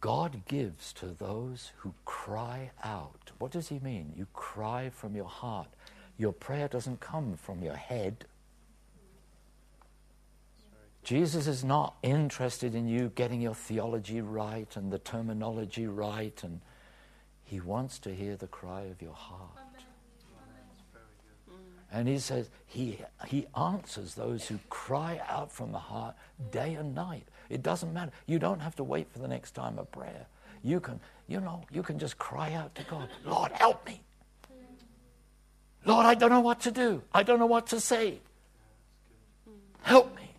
[0.00, 3.32] God gives to those who cry out.
[3.38, 4.12] What does he mean?
[4.16, 5.68] You cry from your heart.
[6.16, 8.24] Your prayer doesn't come from your head.
[11.02, 16.62] Jesus is not interested in you getting your theology right and the terminology right, and
[17.44, 19.63] he wants to hear the cry of your heart.
[21.94, 26.16] And he says he, he answers those who cry out from the heart
[26.50, 27.22] day and night.
[27.48, 28.10] It doesn't matter.
[28.26, 30.26] You don't have to wait for the next time of prayer.
[30.64, 34.02] You can, you know, you can just cry out to God, Lord, help me.
[35.84, 37.00] Lord, I don't know what to do.
[37.12, 38.18] I don't know what to say.
[39.82, 40.34] Help me.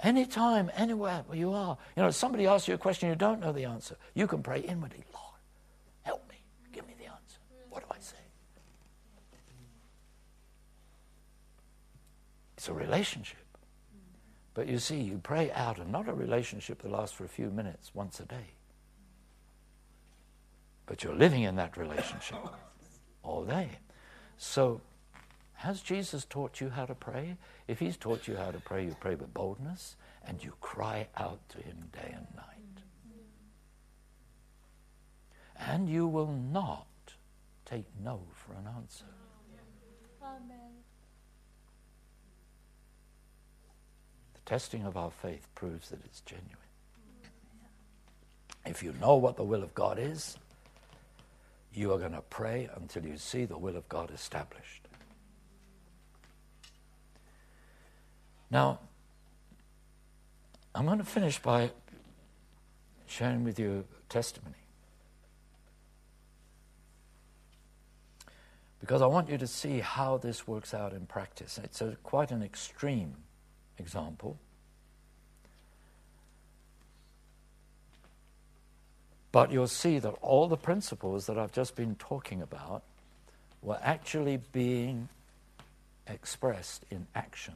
[0.00, 1.76] Anytime, anywhere where you are.
[1.94, 3.96] You know, somebody asks you a question you don't know the answer.
[4.14, 5.40] You can pray inwardly, Lord,
[6.04, 6.36] help me.
[6.72, 7.38] Give me the answer.
[7.68, 8.16] What do I say?
[12.58, 13.38] It's a relationship.
[14.52, 17.50] But you see, you pray out and not a relationship that lasts for a few
[17.50, 18.50] minutes once a day.
[20.84, 22.38] But you're living in that relationship
[23.22, 23.78] all day.
[24.38, 24.80] So,
[25.52, 27.36] has Jesus taught you how to pray?
[27.68, 29.94] If he's taught you how to pray, you pray with boldness
[30.26, 32.82] and you cry out to him day and night.
[35.56, 36.88] And you will not
[37.64, 39.04] take no for an answer.
[40.20, 40.67] Amen.
[44.48, 46.56] Testing of our faith proves that it's genuine.
[48.64, 50.38] If you know what the will of God is,
[51.74, 54.88] you are going to pray until you see the will of God established.
[58.50, 58.78] Now,
[60.74, 61.70] I'm going to finish by
[63.06, 64.54] sharing with you a testimony.
[68.80, 71.60] Because I want you to see how this works out in practice.
[71.62, 73.14] It's a, quite an extreme
[73.78, 74.38] example.
[79.30, 82.82] But you'll see that all the principles that I've just been talking about
[83.62, 85.08] were actually being
[86.06, 87.54] expressed in action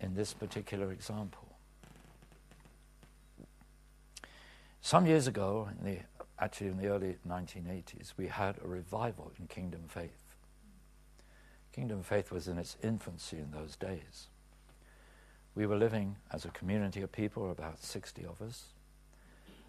[0.00, 1.46] in this particular example.
[4.80, 5.98] Some years ago, in the,
[6.40, 10.10] actually in the early 1980s, we had a revival in Kingdom Faith.
[11.72, 14.26] Kingdom Faith was in its infancy in those days.
[15.54, 18.64] We were living as a community of people, about 60 of us,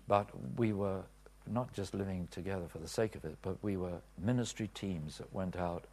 [0.08, 1.02] but we were
[1.46, 5.34] not just living together for the sake of it, but we were ministry teams that
[5.34, 5.84] went out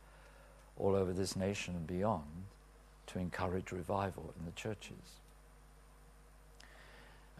[0.79, 2.45] all over this nation and beyond
[3.09, 5.19] to encourage revival in the churches.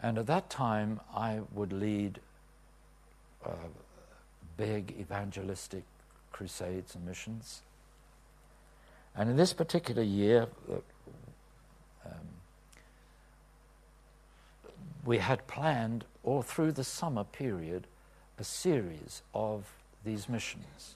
[0.03, 2.19] And at that time, I would lead
[3.45, 3.51] uh,
[4.57, 5.83] big evangelistic
[6.31, 7.61] crusades and missions.
[9.15, 10.47] And in this particular year,
[15.05, 17.87] we had planned all through the summer period
[18.41, 19.71] a series of
[20.03, 20.95] these missions.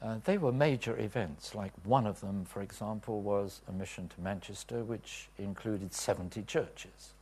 [0.00, 4.20] Uh, they were major events, like one of them, for example, was a mission to
[4.20, 7.14] Manchester, which included 70 churches.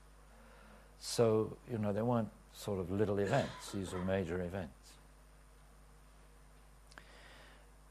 [0.98, 4.72] So, you know, they weren't sort of little events, these were major events.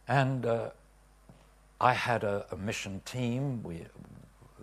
[0.08, 0.70] And uh,
[1.82, 3.64] I had a, a, mission team.
[3.64, 3.84] We,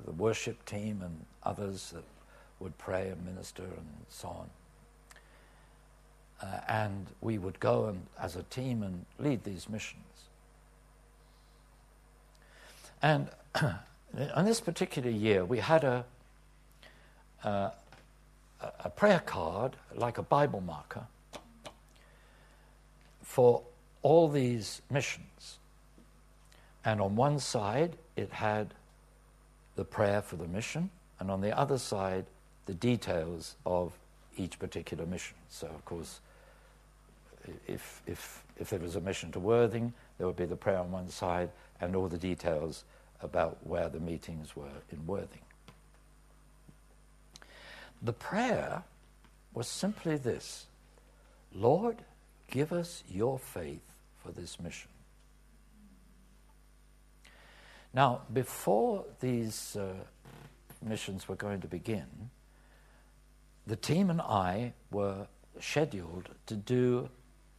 [0.04, 2.04] the worship team and others that
[2.60, 4.50] would pray and minister and so on.
[6.42, 10.02] Uh, and we would go and, as a team and lead these missions.
[13.02, 13.28] And
[14.34, 16.04] on this particular year, we had a,
[17.44, 17.70] uh,
[18.60, 21.06] a prayer card, like a Bible marker,
[23.22, 23.62] for
[24.02, 25.58] all these missions.
[26.84, 28.72] And on one side, it had
[29.74, 30.90] the prayer for the mission,
[31.20, 32.24] and on the other side,
[32.66, 33.92] the details of
[34.36, 35.36] each particular mission.
[35.48, 36.20] So, of course,
[37.66, 40.90] if, if, if there was a mission to Worthing, there would be the prayer on
[40.90, 41.50] one side
[41.80, 42.84] and all the details
[43.22, 45.40] about where the meetings were in Worthing.
[48.02, 48.82] The prayer
[49.54, 50.66] was simply this
[51.54, 51.96] Lord,
[52.50, 53.80] give us your faith
[54.22, 54.90] for this mission.
[57.94, 59.94] Now, before these uh,
[60.82, 62.04] missions were going to begin,
[63.66, 65.26] the team and I were
[65.60, 67.08] scheduled to do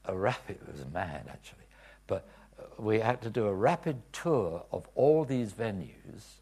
[0.06, 1.66] a rapid, it was mad actually,
[2.08, 2.28] but
[2.60, 6.38] uh, we had to do a rapid tour of all these venues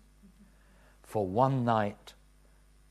[1.03, 2.13] for one night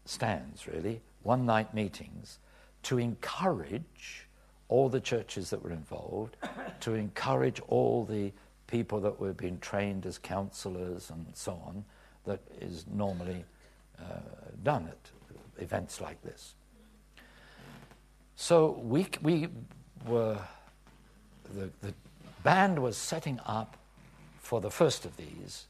[0.04, 2.38] stands, really, one night meetings,
[2.82, 4.28] to encourage
[4.68, 6.36] all the churches that were involved,
[6.80, 8.32] to encourage all the
[8.66, 11.84] people that were being trained as counselors and so on,
[12.24, 13.44] that is normally
[14.00, 14.20] uh,
[14.62, 16.54] done at events like this.
[18.36, 19.48] So we, we
[20.06, 20.38] were
[21.54, 21.94] the, the
[22.42, 23.76] band was setting up
[24.38, 25.66] for the first of these.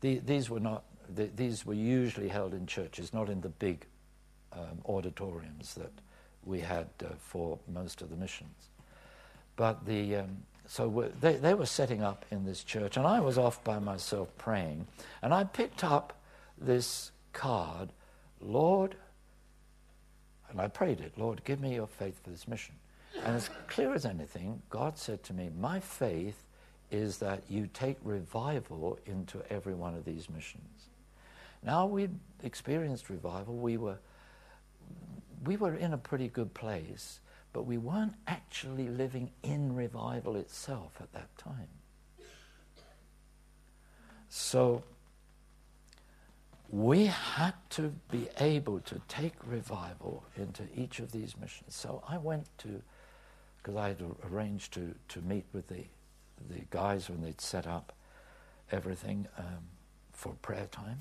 [0.00, 0.84] The, these were not.
[1.14, 3.86] The, these were usually held in churches, not in the big
[4.52, 5.92] um, auditoriums that
[6.44, 8.70] we had uh, for most of the missions.
[9.54, 13.38] But the um, so they, they were setting up in this church, and I was
[13.38, 14.86] off by myself praying,
[15.22, 16.12] and I picked up
[16.58, 17.90] this card,
[18.40, 18.96] Lord,
[20.50, 22.74] and I prayed it, Lord, give me your faith for this mission.
[23.24, 26.44] And as clear as anything, God said to me, My faith
[26.90, 30.88] is that you take revival into every one of these missions.
[31.62, 33.98] Now we'd experienced revival, we were,
[35.44, 37.20] we were in a pretty good place,
[37.52, 41.68] but we weren't actually living in revival itself at that time.
[44.28, 44.84] So
[46.70, 51.74] we had to be able to take revival into each of these missions.
[51.74, 52.82] So I went to
[53.66, 55.84] because I had arranged to, to meet with the,
[56.48, 57.92] the guys when they'd set up
[58.70, 59.64] everything um,
[60.12, 61.00] for prayer time.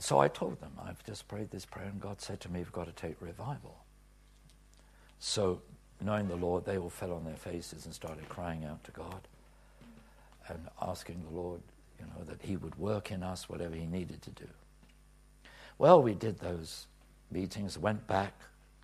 [0.00, 2.72] So I told them, I've just prayed this prayer, and God said to me, You've
[2.72, 3.76] got to take revival.
[5.18, 5.60] So,
[6.00, 9.28] knowing the Lord, they all fell on their faces and started crying out to God
[10.48, 11.60] and asking the Lord,
[11.98, 14.48] you know, that He would work in us whatever He needed to do.
[15.78, 16.86] Well, we did those
[17.30, 18.34] meetings, went back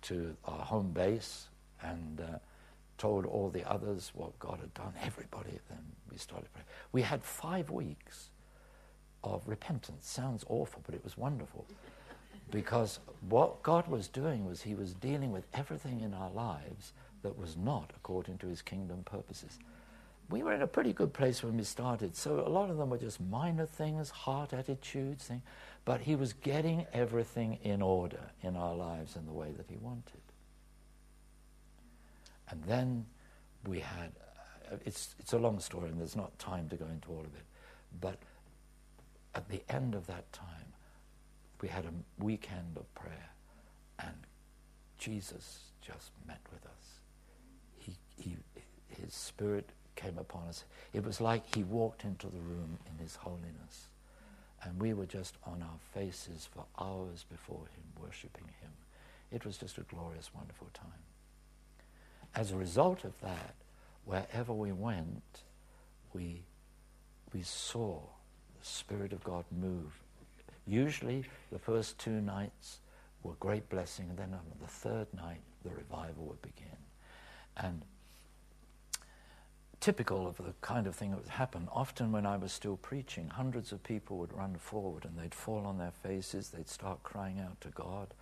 [0.03, 1.47] to our home base,
[1.81, 2.37] and uh,
[2.97, 4.93] told all the others what God had done.
[5.03, 5.79] Everybody, then
[6.11, 6.67] we started praying.
[6.91, 8.29] We had five weeks
[9.23, 10.07] of repentance.
[10.07, 11.65] Sounds awful, but it was wonderful.
[12.51, 12.99] Because
[13.29, 16.93] what God was doing was He was dealing with everything in our lives
[17.23, 19.57] that was not according to His kingdom purposes.
[20.29, 22.89] We were in a pretty good place when we started, so a lot of them
[22.89, 25.41] were just minor things, heart attitudes, things,
[25.85, 29.77] but He was getting everything in order in our lives in the way that He
[29.77, 30.21] wanted.
[32.49, 33.05] And then
[33.67, 34.11] we had,
[34.71, 37.35] uh, it's, it's a long story and there's not time to go into all of
[37.35, 37.45] it,
[37.99, 38.17] but
[39.35, 40.47] at the end of that time,
[41.61, 43.29] we had a weekend of prayer
[43.99, 44.15] and
[44.97, 46.99] Jesus just met with us.
[47.77, 48.37] He, he,
[48.87, 49.69] his spirit
[50.03, 50.65] came upon us.
[50.93, 53.87] It was like he walked into the room in his holiness.
[54.63, 58.71] And we were just on our faces for hours before him, worshipping him.
[59.31, 60.87] It was just a glorious, wonderful time.
[62.35, 63.55] As a result of that,
[64.05, 65.43] wherever we went,
[66.13, 66.43] we,
[67.33, 67.99] we saw
[68.59, 69.91] the Spirit of God move.
[70.65, 72.79] Usually, the first two nights
[73.21, 76.77] were great blessing, and then on the third night, the revival would begin.
[77.57, 77.81] And
[79.83, 83.29] typical of the kind of thing that would happen, often when I was still preaching,
[83.29, 87.39] hundreds of people would run forward and they'd fall on their faces, they'd start crying
[87.39, 88.13] out to God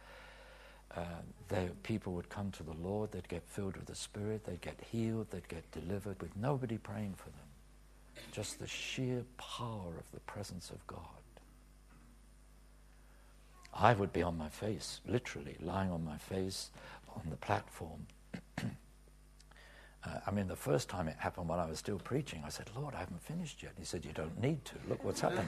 [0.95, 1.03] uh,
[1.47, 4.80] they, people would come to the Lord, they'd get filled with the Spirit, they'd get
[4.91, 8.26] healed, they'd get delivered with nobody praying for them.
[8.32, 10.99] Just the sheer power of the presence of God.
[13.74, 16.72] I would be on my face, literally lying on my face
[17.16, 18.05] on the platform.
[20.04, 22.72] Uh, I mean, the first time it happened when I was still preaching, I said,
[22.76, 23.74] Lord, I haven't finished yet.
[23.78, 24.74] He said, You don't need to.
[24.89, 25.45] Look what's happening.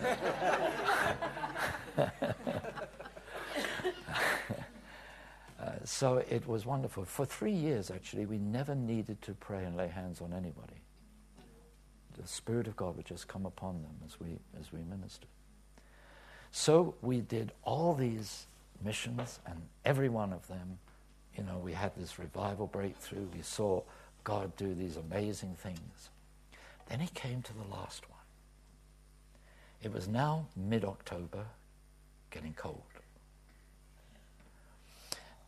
[1.97, 2.10] uh,
[5.86, 7.04] so it was wonderful.
[7.06, 10.82] For three years, actually, we never needed to pray and lay hands on anybody.
[12.22, 15.30] The Spirit of God would just come upon them as we, as we ministered.
[16.51, 18.45] So we did all these
[18.84, 20.78] missions, and every one of them,
[21.36, 23.26] you know, we had this revival breakthrough.
[23.36, 23.82] We saw
[24.24, 26.10] God do these amazing things.
[26.88, 28.20] Then he came to the last one.
[29.82, 31.46] It was now mid October,
[32.32, 32.82] getting cold.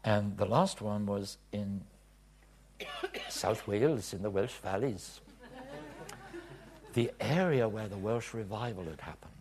[0.03, 1.81] And the last one was in
[3.29, 5.21] South Wales, in the Welsh valleys,
[6.93, 9.31] the area where the Welsh revival had happened.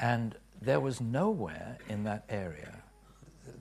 [0.00, 2.82] And there was nowhere in that area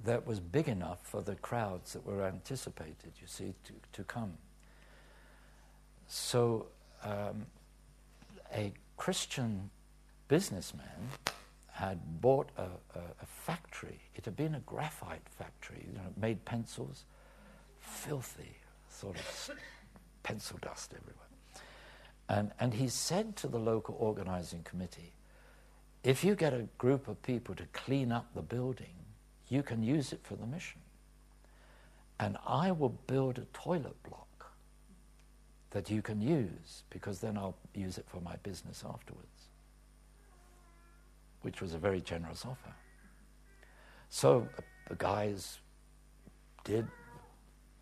[0.03, 4.33] that was big enough for the crowds that were anticipated, you see, to, to come.
[6.07, 6.67] So
[7.03, 7.45] um,
[8.53, 9.69] a Christian
[10.27, 11.09] businessman
[11.71, 13.99] had bought a, a, a, factory.
[14.15, 17.05] It had been a graphite factory, you know, made pencils,
[17.79, 18.57] filthy,
[18.89, 19.51] sort of
[20.23, 21.15] pencil dust everywhere.
[22.29, 25.13] And, and he said to the local organizing committee,
[26.03, 29.00] if you get a group of people to clean up the building,
[29.51, 30.79] you can use it for the mission.
[32.19, 34.51] And I will build a toilet block
[35.71, 39.49] that you can use because then I'll use it for my business afterwards,
[41.41, 42.73] which was a very generous offer.
[44.09, 45.57] So uh, the guys
[46.63, 46.87] did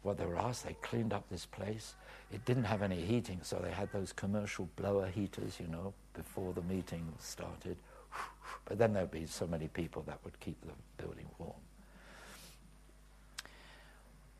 [0.01, 0.65] what they were asked.
[0.65, 1.93] They cleaned up this place.
[2.33, 6.51] It didn't have any heating, so they had those commercial blower heaters, you know, before
[6.53, 7.77] the meeting started.
[8.65, 11.53] But then there'd be so many people that would keep the building warm.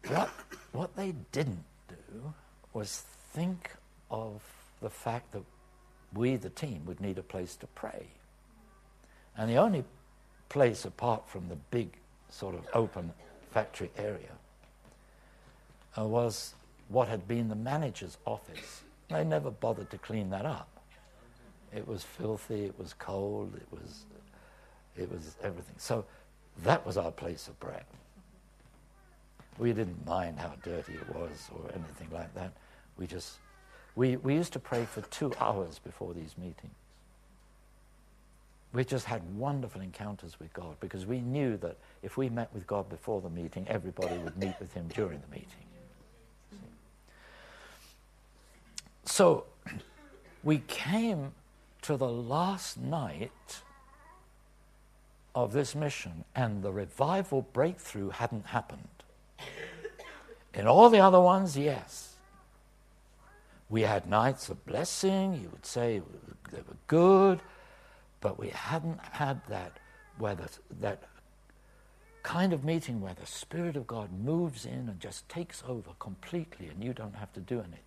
[0.07, 0.29] What,
[0.71, 2.33] what they didn't do
[2.73, 3.03] was
[3.33, 3.71] think
[4.09, 4.41] of
[4.81, 5.43] the fact that
[6.13, 8.07] we, the team, would need a place to pray.
[9.37, 9.83] And the only
[10.49, 11.97] place apart from the big
[12.29, 13.13] sort of open
[13.51, 14.31] factory area
[15.97, 16.55] uh, was
[16.87, 18.81] what had been the manager's office.
[19.09, 20.78] They never bothered to clean that up.
[21.75, 24.05] It was filthy, it was cold, it was,
[24.97, 25.75] it was everything.
[25.77, 26.05] So
[26.63, 27.83] that was our place of prayer.
[29.57, 32.53] We didn't mind how dirty it was or anything like that.
[32.97, 33.37] We just,
[33.95, 36.73] we, we used to pray for two hours before these meetings.
[38.71, 42.67] We just had wonderful encounters with God because we knew that if we met with
[42.67, 45.47] God before the meeting, everybody would meet with Him during the meeting.
[49.05, 49.45] So
[50.43, 51.31] we came
[51.83, 53.61] to the last night
[55.35, 58.87] of this mission, and the revival breakthrough hadn't happened.
[60.53, 62.15] In all the other ones, yes.
[63.69, 66.01] We had nights of blessing, you would say
[66.51, 67.39] they were good,
[68.19, 69.77] but we hadn't had that
[70.17, 70.49] where the,
[70.81, 71.03] that
[72.23, 76.67] kind of meeting where the Spirit of God moves in and just takes over completely
[76.67, 77.79] and you don't have to do anything.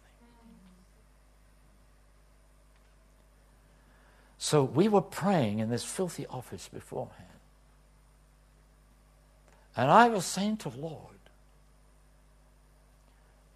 [4.43, 7.29] So we were praying in this filthy office beforehand.
[9.77, 11.21] And I was saying to Lord,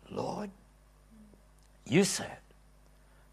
[0.08, 0.50] Lord,
[1.86, 2.38] you said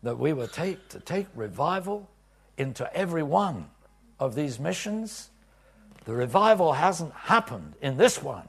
[0.01, 2.09] that we were take, to take revival
[2.57, 3.69] into every one
[4.19, 5.29] of these missions.
[6.05, 8.47] The revival hasn't happened in this one.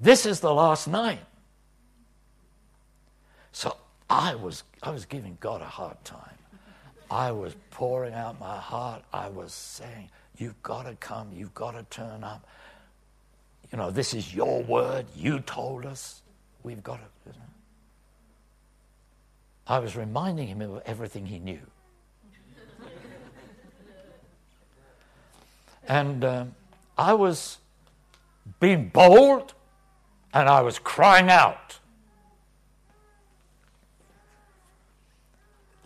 [0.00, 1.20] This is the last night.
[3.52, 3.76] So
[4.08, 6.38] I was, I was giving God a hard time.
[7.10, 9.02] I was pouring out my heart.
[9.12, 11.30] I was saying, You've got to come.
[11.32, 12.46] You've got to turn up.
[13.70, 15.06] You know, this is your word.
[15.16, 16.22] You told us.
[16.62, 17.06] We've got to.
[17.26, 17.46] You know.
[19.66, 21.60] I was reminding him of everything he knew.
[25.88, 26.54] and um,
[26.98, 27.58] I was
[28.60, 29.54] being bold
[30.32, 31.78] and I was crying out.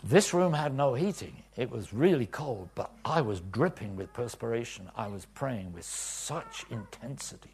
[0.09, 1.43] This room had no heating.
[1.55, 4.89] It was really cold, but I was dripping with perspiration.
[4.97, 7.51] I was praying with such intensity.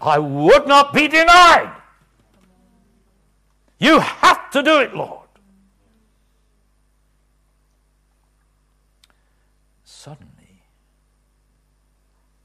[0.00, 1.76] I would not be denied.
[3.78, 5.28] You have to do it, Lord.
[9.84, 10.62] Suddenly,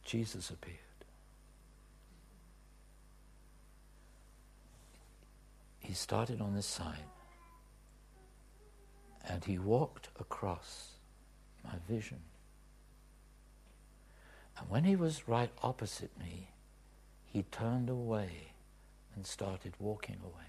[0.03, 0.77] Jesus appeared.
[5.79, 7.05] He started on this side
[9.27, 10.93] and he walked across
[11.63, 12.19] my vision.
[14.57, 16.49] And when he was right opposite me,
[17.25, 18.53] he turned away
[19.15, 20.43] and started walking away.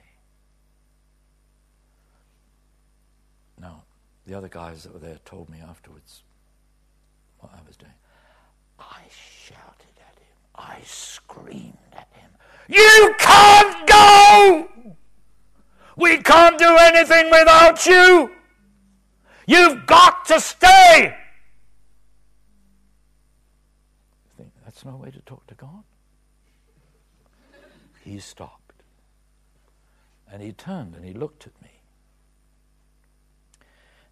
[3.61, 3.85] Now,
[4.27, 6.23] the other guys that were there told me afterwards
[7.39, 7.93] what I was doing.
[8.79, 10.37] I shouted at him.
[10.55, 12.31] I screamed at him.
[12.69, 14.69] You can't go!
[15.97, 18.31] We can't do anything without you!
[19.47, 21.17] You've got to stay!
[24.45, 25.85] think that's no way to talk to God.
[28.03, 28.83] He stopped.
[30.31, 31.71] And he turned and he looked at me.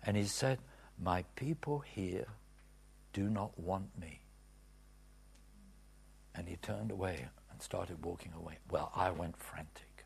[0.05, 0.59] And he said,
[1.03, 2.27] My people here
[3.13, 4.21] do not want me.
[6.35, 8.59] And he turned away and started walking away.
[8.71, 10.05] Well, I went frantic.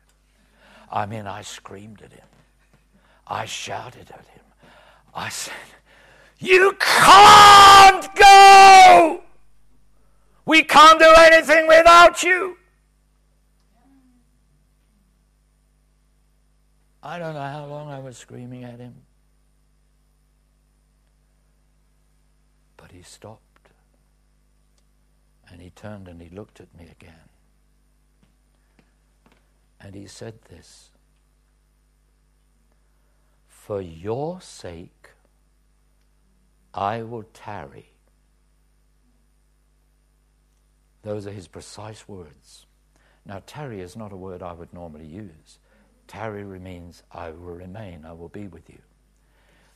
[0.91, 2.27] I mean, I screamed at him.
[3.27, 4.36] I shouted at him.
[5.17, 5.53] I said,
[6.37, 9.23] You can't go!
[10.45, 12.57] We can't do anything without you.
[17.01, 18.93] I don't know how long I was screaming at him.
[22.77, 23.41] But he stopped.
[25.49, 27.29] And he turned and he looked at me again.
[29.81, 30.91] And he said this
[33.67, 35.09] For your sake,
[36.73, 37.89] I will tarry.
[41.01, 42.65] Those are his precise words.
[43.25, 45.59] Now, tarry is not a word I would normally use.
[46.07, 48.79] Tarry means I will remain, I will be with you.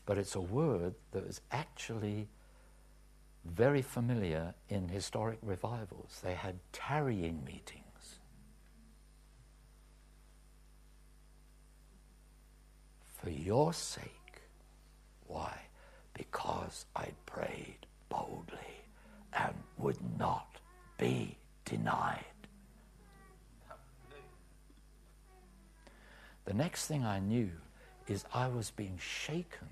[0.05, 2.29] But it's a word that is actually
[3.43, 6.21] very familiar in historic revivals.
[6.23, 7.80] They had tarrying meetings.
[13.22, 14.41] For your sake.
[15.28, 15.53] Why?
[16.13, 18.57] Because I prayed boldly
[19.34, 20.57] and would not
[20.97, 22.26] be denied.
[26.45, 27.51] The next thing I knew
[28.07, 29.69] is I was being shaken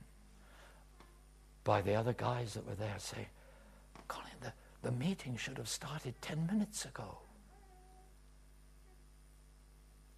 [1.63, 3.27] by the other guys that were there saying,
[4.07, 7.17] Colin, the, the meeting should have started 10 minutes ago.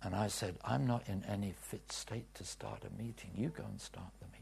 [0.04, 3.32] And I said, I'm not in any fit state to start a meeting.
[3.36, 4.42] You go and start the meeting.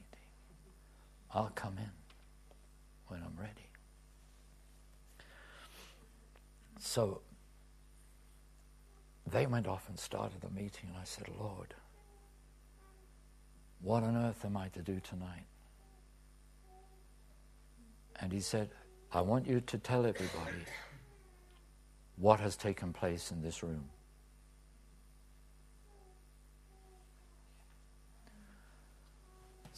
[1.33, 1.91] I'll come in
[3.07, 3.67] when I'm ready.
[6.79, 7.21] So
[9.27, 11.73] they went off and started the meeting, and I said, Lord,
[13.81, 15.45] what on earth am I to do tonight?
[18.21, 18.69] And he said,
[19.11, 20.63] I want you to tell everybody
[22.17, 23.89] what has taken place in this room.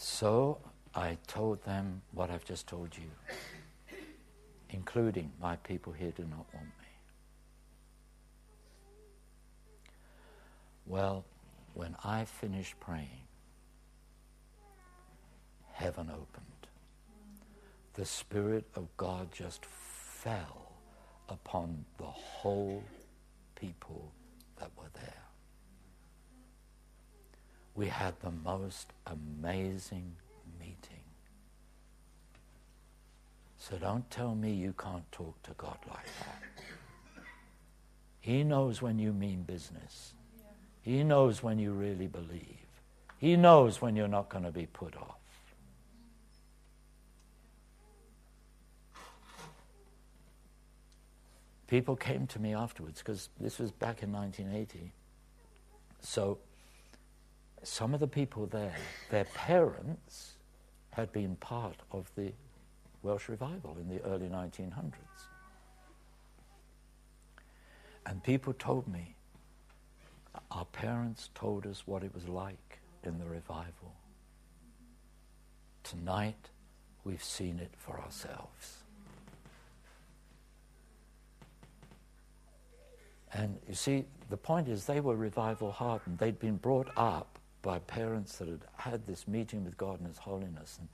[0.03, 0.57] So
[0.95, 3.97] I told them what I've just told you,
[4.71, 6.87] including my people here do not want me.
[10.87, 11.23] Well,
[11.75, 13.27] when I finished praying,
[15.71, 16.51] heaven opened
[17.93, 20.71] the Spirit of God just fell
[21.29, 22.83] upon the whole
[23.55, 24.11] people
[24.57, 25.20] that were there.
[27.75, 30.15] We had the most amazing
[30.59, 31.03] meeting.
[33.57, 36.63] So don't tell me you can't talk to God like that.
[38.19, 40.13] He knows when you mean business.
[40.81, 42.57] He knows when you really believe.
[43.17, 45.21] He knows when you're not going to be put off.
[51.71, 54.91] people came to me afterwards because this was back in 1980.
[56.01, 56.37] So
[57.63, 58.75] some of the people there,
[59.09, 60.33] their parents
[60.91, 62.31] had been part of the
[63.03, 64.93] Welsh revival in the early 1900s.
[68.05, 69.15] And people told me,
[70.49, 73.95] our parents told us what it was like in the revival.
[75.83, 76.49] Tonight,
[77.03, 78.77] we've seen it for ourselves.
[83.33, 86.17] And you see, the point is they were revival hardened.
[86.17, 90.17] They'd been brought up by parents that had had this meeting with God and His
[90.17, 90.77] holiness.
[90.79, 90.87] And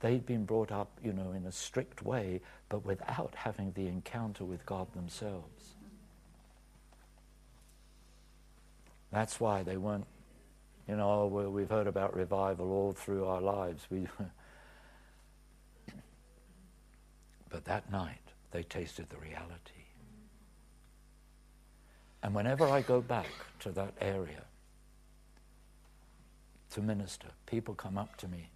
[0.00, 4.44] they'd been brought up, you know, in a strict way, but without having the encounter
[4.44, 5.74] with God themselves.
[9.12, 10.06] That's why they weren't,
[10.88, 13.86] you know, oh, well, we've heard about revival all through our lives.
[13.90, 14.08] We
[17.48, 18.18] but that night,
[18.50, 19.70] they tasted the reality.
[22.22, 23.28] And whenever I go back
[23.60, 24.42] to that area
[26.74, 28.50] to minister, people come up to me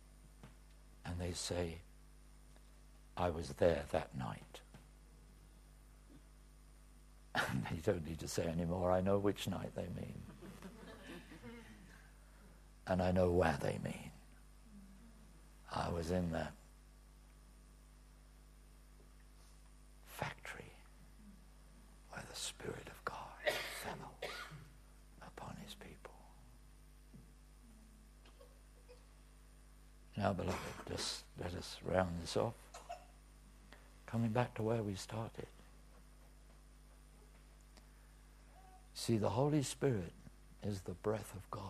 [1.06, 1.78] and they say,
[3.16, 4.60] I was there that night.
[7.48, 10.20] And you don't need to say anymore, I know which night they mean.
[12.88, 14.10] and I know where they mean.
[15.72, 16.52] I was in that
[20.06, 20.72] factory
[22.10, 23.54] where the Spirit of God
[23.84, 24.10] fell
[25.24, 25.98] upon his people.
[30.18, 30.58] Now, beloved,
[30.90, 32.54] just let us round this off.
[34.06, 35.46] Coming back to where we started.
[38.94, 40.12] See, the Holy Spirit
[40.66, 41.62] is the breath of God.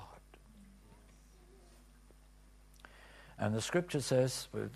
[3.38, 4.70] And the scripture says, we're,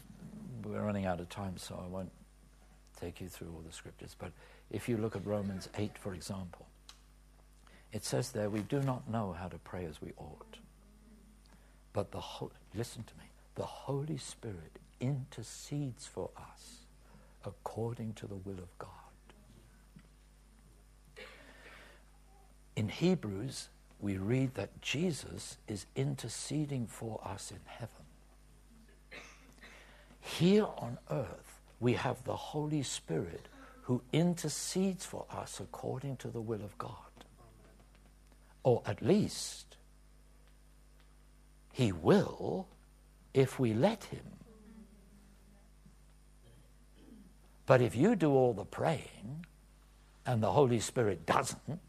[0.64, 2.12] we're running out of time, so I won't
[3.00, 4.32] take you through all the scriptures, but
[4.70, 6.66] if you look at Romans 8, for example,
[7.90, 10.58] it says there, we do not know how to pray as we ought.
[11.92, 12.22] But the
[12.74, 16.86] listen to me, the Holy Spirit intercedes for us
[17.44, 18.88] according to the will of God.
[22.76, 23.68] In Hebrews,
[24.00, 27.88] we read that Jesus is interceding for us in heaven.
[30.20, 33.48] Here on earth, we have the Holy Spirit
[33.82, 36.94] who intercedes for us according to the will of God.
[38.62, 39.76] Or at least,
[41.72, 42.68] He will
[43.34, 44.24] if we let Him.
[47.66, 49.46] But if you do all the praying
[50.26, 51.80] and the Holy Spirit doesn't,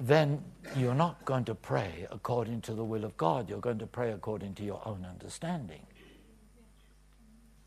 [0.00, 0.42] then
[0.76, 3.48] you're not going to pray according to the will of God.
[3.48, 5.86] You're going to pray according to your own understanding.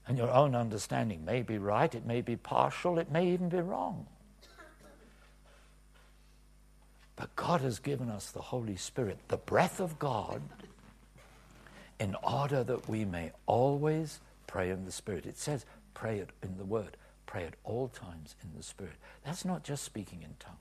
[0.07, 3.59] And your own understanding may be right, it may be partial, it may even be
[3.59, 4.05] wrong.
[7.15, 10.41] But God has given us the Holy Spirit, the breath of God,
[11.99, 15.25] in order that we may always pray in the Spirit.
[15.25, 18.95] It says, pray it in the Word, pray at all times in the Spirit.
[19.23, 20.57] That's not just speaking in tongues,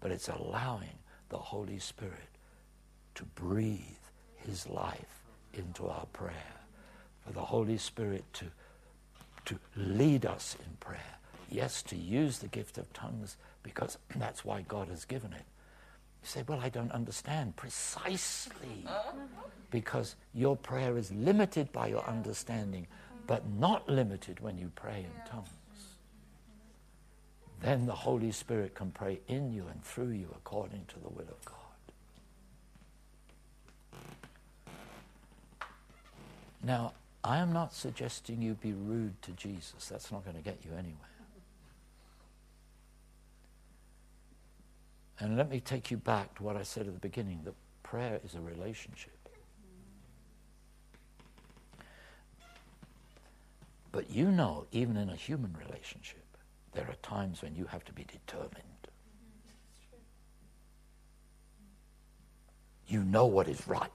[0.00, 2.28] but it's allowing the Holy Spirit
[3.16, 3.80] to breathe
[4.36, 5.24] His life
[5.54, 6.54] into our prayer
[7.26, 8.46] for the Holy Spirit to,
[9.44, 11.18] to lead us in prayer.
[11.50, 15.44] Yes, to use the gift of tongues because that's why God has given it.
[16.22, 17.56] You say, Well, I don't understand.
[17.56, 18.86] Precisely
[19.70, 22.86] because your prayer is limited by your understanding,
[23.26, 25.48] but not limited when you pray in tongues.
[27.60, 31.28] Then the Holy Spirit can pray in you and through you according to the will
[31.28, 31.54] of God.
[36.62, 36.92] Now,
[37.24, 39.88] I am not suggesting you be rude to Jesus.
[39.90, 40.94] That's not going to get you anywhere.
[45.20, 48.20] And let me take you back to what I said at the beginning that prayer
[48.24, 49.12] is a relationship.
[53.90, 56.24] But you know, even in a human relationship,
[56.72, 58.52] there are times when you have to be determined.
[62.86, 63.90] You know what is right.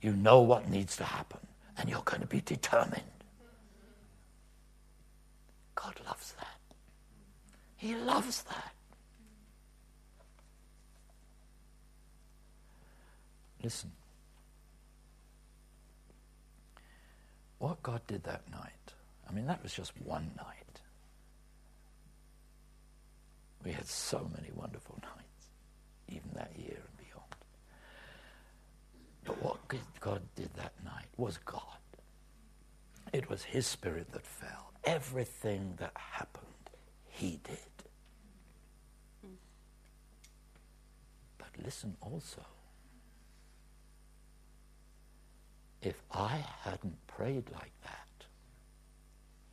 [0.00, 1.40] You know what needs to happen
[1.78, 3.02] and you're going to be determined.
[5.74, 6.58] God loves that.
[7.76, 8.72] He loves that.
[13.66, 13.90] Listen.
[17.58, 18.92] What God did that night,
[19.28, 20.80] I mean, that was just one night.
[23.64, 25.48] We had so many wonderful nights,
[26.08, 27.34] even that year and beyond.
[29.24, 29.58] But what
[29.98, 31.62] God did that night was God.
[33.12, 34.70] It was His Spirit that fell.
[34.84, 36.70] Everything that happened,
[37.08, 37.74] He did.
[39.26, 39.30] Mm.
[41.36, 42.46] But listen also.
[45.82, 48.26] If I hadn't prayed like that,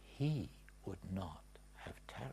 [0.03, 0.49] He
[0.85, 1.43] would not
[1.75, 2.31] have tarried.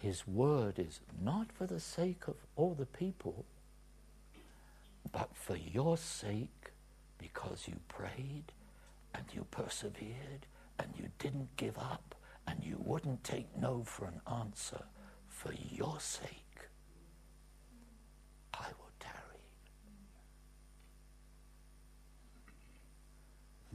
[0.00, 3.44] His word is not for the sake of all the people
[5.12, 6.72] but for your sake,
[7.18, 8.52] because you prayed
[9.14, 10.46] and you persevered
[10.78, 12.14] and you didn't give up
[12.46, 14.82] and you wouldn't take no for an answer,
[15.28, 16.68] for your sake,
[18.54, 19.40] I will tarry.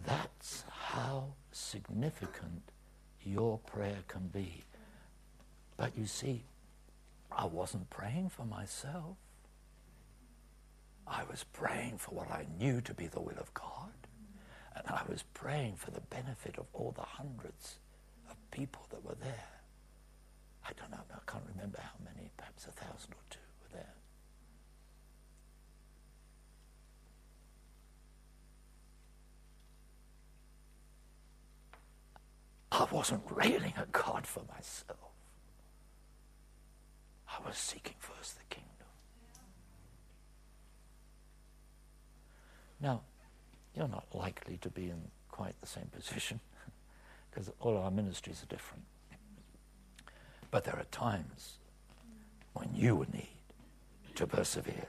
[0.06, 1.34] That's how
[1.72, 2.63] significant
[3.24, 4.63] your prayer can be.
[5.78, 6.43] But you see,
[7.32, 9.15] I wasn't praying for myself.
[11.07, 13.89] I was praying for what I knew to be the will of God.
[14.76, 17.78] And I was praying for the benefit of all the hundreds
[18.30, 19.49] of people that were there.
[20.67, 23.51] I don't know, I can't remember how many, perhaps a thousand or two
[32.72, 34.97] I wasn't railing at God for myself.
[37.28, 38.67] I was seeking first the kingdom.
[42.80, 43.01] Now,
[43.76, 46.39] you're not likely to be in quite the same position
[47.32, 48.84] because all our ministries are different.
[50.49, 51.57] But there are times
[52.53, 53.28] when you will need
[54.15, 54.88] to persevere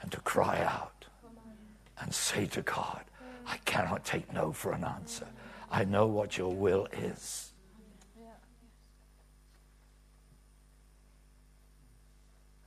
[0.00, 1.06] and to cry out
[2.00, 3.02] and say to God,
[3.46, 5.26] I cannot take no for an answer.
[5.72, 7.52] I know what your will is.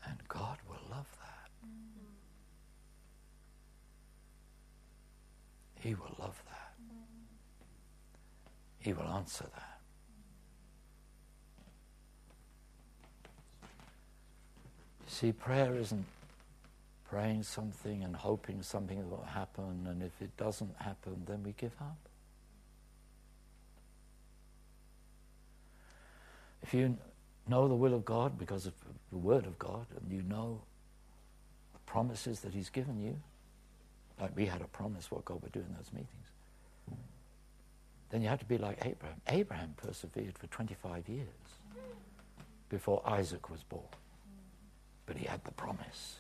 [0.04, 1.52] And God will love that.
[5.80, 6.74] He will love that.
[8.80, 9.80] He will answer that.
[15.08, 16.06] See, prayer isn't
[17.08, 21.76] praying something and hoping something will happen, and if it doesn't happen, then we give
[21.80, 22.05] up.
[26.66, 26.98] If you
[27.48, 28.74] know the will of God because of
[29.12, 30.62] the Word of God, and you know
[31.74, 33.16] the promises that He's given you,
[34.20, 36.10] like we had a promise what God would do in those meetings,
[38.10, 39.22] then you have to be like Abraham.
[39.28, 41.28] Abraham persevered for 25 years
[42.70, 43.84] before Isaac was born.
[45.06, 46.16] But he had the promise,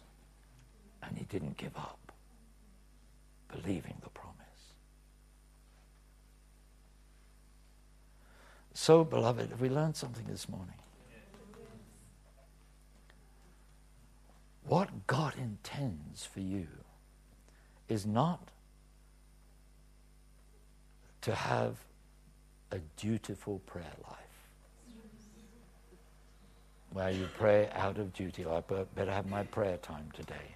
[1.01, 2.11] and he didn't give up,
[3.51, 4.44] believing the promise.
[8.77, 10.75] So, beloved, have we learned something this morning?
[14.67, 16.67] What God intends for you
[17.87, 18.49] is not
[21.21, 21.77] to have
[22.71, 24.17] a dutiful prayer life
[26.91, 28.45] where you pray out of duty.
[28.45, 30.55] I better have my prayer time today.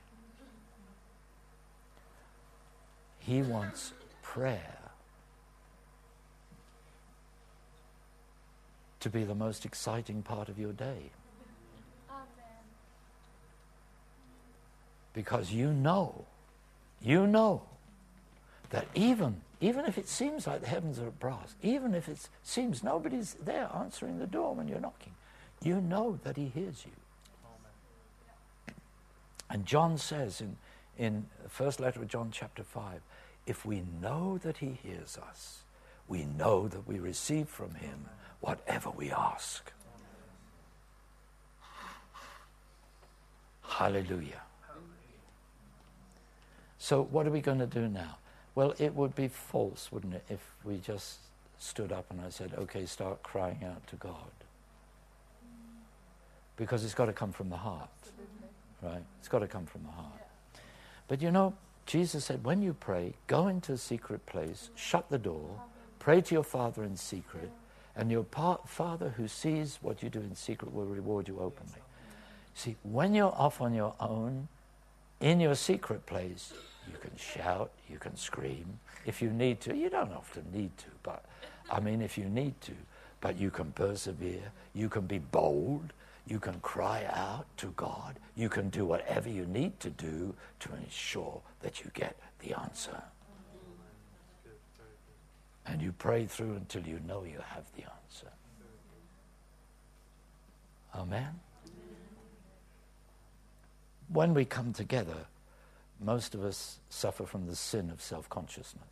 [3.20, 4.79] He wants prayer
[9.00, 11.12] to be the most exciting part of your day.
[15.14, 16.26] Because you know,
[17.02, 17.64] you know
[18.70, 22.82] that even even if it seems like the heavens are brass, even if it seems
[22.82, 25.14] nobody's there answering the door when you're knocking,
[25.62, 26.92] you know that he hears you.
[29.50, 30.56] And John says in,
[30.98, 33.02] in the first letter of John, chapter 5,
[33.48, 35.64] if we know that he hears us,
[36.08, 38.06] we know that we receive from him
[38.42, 39.72] whatever we ask.
[43.64, 44.42] Hallelujah.
[46.78, 48.18] So, what are we going to do now?
[48.56, 51.20] Well, it would be false, wouldn't it, if we just
[51.60, 54.32] stood up and I said, okay, start crying out to God
[56.56, 57.90] because it's got to come from the heart,
[58.82, 59.04] right?
[59.20, 60.22] It's got to come from the heart.
[61.08, 61.54] But you know,
[61.86, 65.50] Jesus said, when you pray, go into a secret place, shut the door,
[66.00, 67.50] pray to your Father in secret,
[68.00, 68.26] and your
[68.66, 71.82] Father who sees what you do in secret will reward you openly.
[72.54, 74.48] See, when you're off on your own,
[75.20, 76.54] in your secret place,
[76.90, 79.76] you can shout, you can scream if you need to.
[79.76, 81.26] You don't often need to, but
[81.70, 82.72] I mean, if you need to,
[83.20, 85.92] but you can persevere, you can be bold,
[86.26, 88.16] you can cry out to God.
[88.38, 93.02] You can do whatever you need to do to ensure that you get the answer.
[95.70, 98.32] And you pray through until you know you have the answer.
[100.96, 101.40] Amen?
[104.08, 105.28] When we come together,
[106.02, 108.84] most of us suffer from the sin of self consciousness.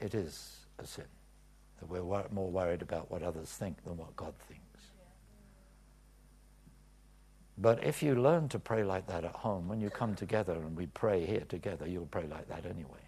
[0.00, 1.04] It is a sin
[1.78, 4.62] that we're more worried about what others think than what God thinks.
[7.58, 10.76] But if you learn to pray like that at home, when you come together and
[10.76, 13.05] we pray here together, you'll pray like that anyway.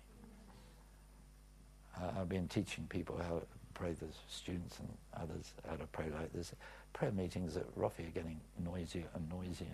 [2.01, 3.43] Uh, I've been teaching people how to
[3.75, 6.53] pray, the students and others, how to pray like this.
[6.93, 9.67] Prayer meetings at Roffey are getting noisier and noisier.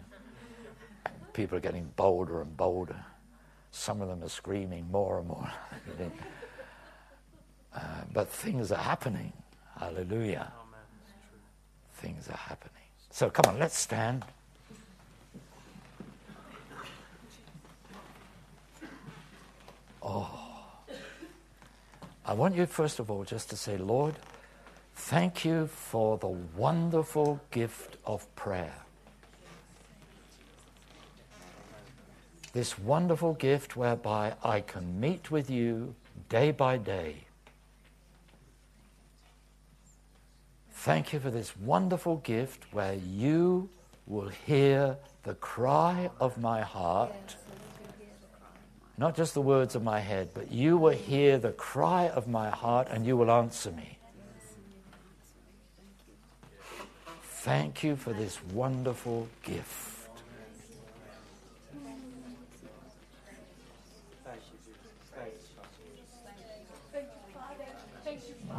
[1.33, 3.05] People are getting bolder and bolder.
[3.71, 5.51] Some of them are screaming more and more.
[7.75, 7.81] uh,
[8.13, 9.33] but things are happening.
[9.79, 10.53] Hallelujah.
[11.97, 12.71] Things are happening.
[13.11, 14.25] So come on, let's stand.
[20.03, 20.44] Oh.
[22.27, 24.15] I want you, first of all, just to say, Lord,
[24.95, 28.75] thank you for the wonderful gift of prayer.
[32.55, 35.95] This wonderful gift whereby I can meet with you
[36.29, 37.17] day by day.
[40.71, 43.69] Thank you for this wonderful gift where you
[44.07, 47.37] will hear the cry of my heart
[48.97, 52.51] not just the words of my head, but you will hear the cry of my
[52.51, 53.99] heart and you will answer me.
[57.23, 59.95] Thank you for this wonderful gift.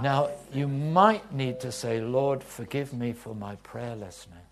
[0.02, 4.45] Now, you might need to say, Lord, forgive me for my prayerlessness.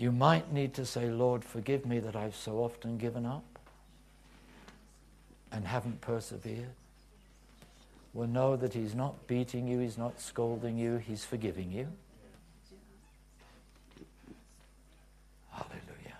[0.00, 3.44] You might need to say, Lord, forgive me that I've so often given up
[5.52, 6.70] and haven't persevered.
[8.14, 11.86] Well, know that He's not beating you, He's not scolding you, He's forgiving you.
[15.50, 16.16] Hallelujah.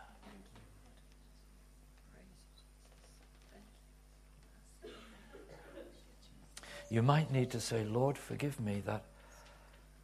[6.91, 9.05] You might need to say, Lord, forgive me that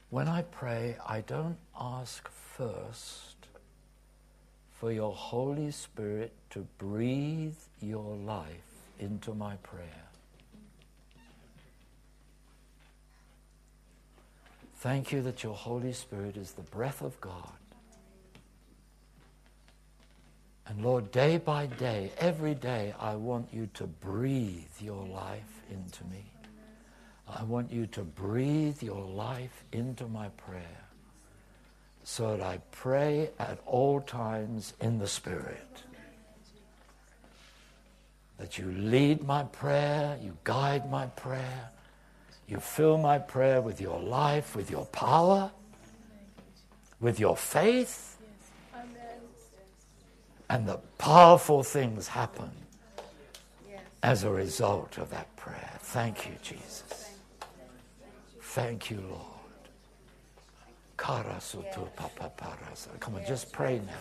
[0.09, 3.36] when I pray, I don't ask first
[4.79, 8.47] for your Holy Spirit to breathe your life
[8.99, 9.85] into my prayer.
[14.77, 17.53] Thank you that your Holy Spirit is the breath of God.
[20.69, 26.05] And Lord, day by day, every day, I want you to breathe your life into
[26.05, 26.25] me.
[27.29, 30.86] I want you to breathe your life into my prayer
[32.09, 35.83] so that I pray at all times in the Spirit.
[38.39, 41.71] That you lead my prayer, you guide my prayer,
[42.47, 45.51] you fill my prayer with your life, with your power,
[47.01, 48.17] with your faith,
[50.49, 52.53] and that powerful things happen
[54.05, 55.73] as a result of that prayer.
[55.81, 57.11] Thank you, Jesus.
[58.41, 59.36] Thank you, Lord.
[63.01, 63.93] Come on, just pray now.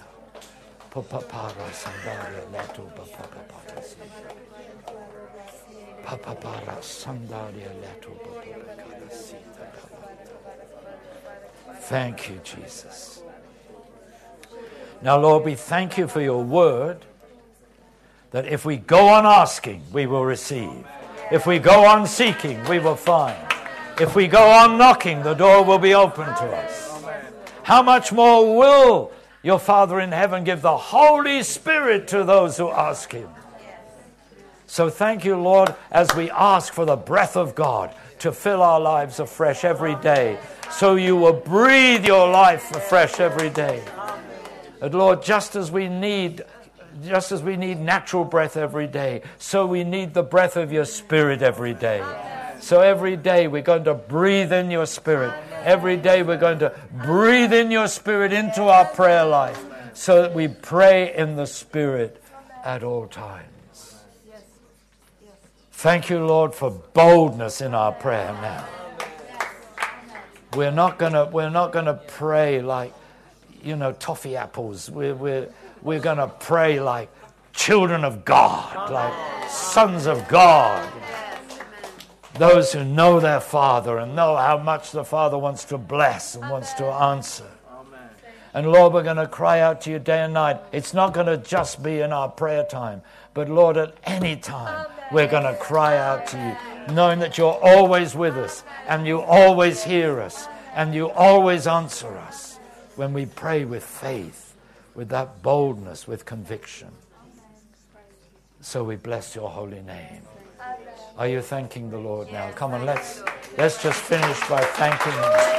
[11.81, 13.21] Thank you, Jesus.
[15.01, 17.05] Now, Lord, we thank you for your word
[18.31, 20.85] that if we go on asking, we will receive.
[21.31, 23.44] If we go on seeking, we will find.
[23.99, 27.03] If we go on knocking, the door will be open to us.
[27.63, 32.69] How much more will your Father in heaven give the Holy Spirit to those who
[32.69, 33.29] ask Him?
[34.67, 38.79] So thank you, Lord, as we ask for the breath of God to fill our
[38.79, 40.39] lives afresh every day.
[40.71, 43.81] So you will breathe your life afresh every day.
[44.81, 46.43] And Lord, just as we need
[47.03, 50.85] just as we need natural breath every day, so we need the breath of your
[50.85, 52.01] spirit every day.
[52.65, 55.31] So every day we're going to breathe in your spirit.
[55.63, 56.73] Every day we're going to
[57.05, 59.63] breathe in your spirit into our prayer life
[59.93, 62.23] so that we pray in the spirit
[62.63, 64.01] at all times.
[65.73, 68.65] Thank you, Lord, for boldness in our prayer now.
[70.55, 72.93] We're not gonna we're not gonna pray like
[73.61, 74.89] you know toffee apples.
[74.89, 75.53] We're we're
[75.83, 77.09] we're gonna pray like
[77.53, 80.94] children of God, like sons of God
[82.37, 86.43] those who know their Father and know how much the Father wants to bless and
[86.43, 86.51] Amen.
[86.53, 87.49] wants to answer.
[87.69, 88.09] Amen.
[88.53, 90.59] And Lord, we're going to cry out to you day and night.
[90.71, 93.01] It's not going to just be in our prayer time,
[93.33, 95.07] but Lord, at any time, Amen.
[95.11, 99.21] we're going to cry out to you, knowing that you're always with us and you
[99.21, 102.59] always hear us and you always answer us
[102.95, 104.55] when we pray with faith,
[104.93, 106.91] with that boldness, with conviction.
[108.61, 110.23] So we bless your holy name.
[111.17, 112.51] Are you thanking the Lord now?
[112.51, 113.23] Come on, let's
[113.57, 115.55] let's just finish by thanking Him.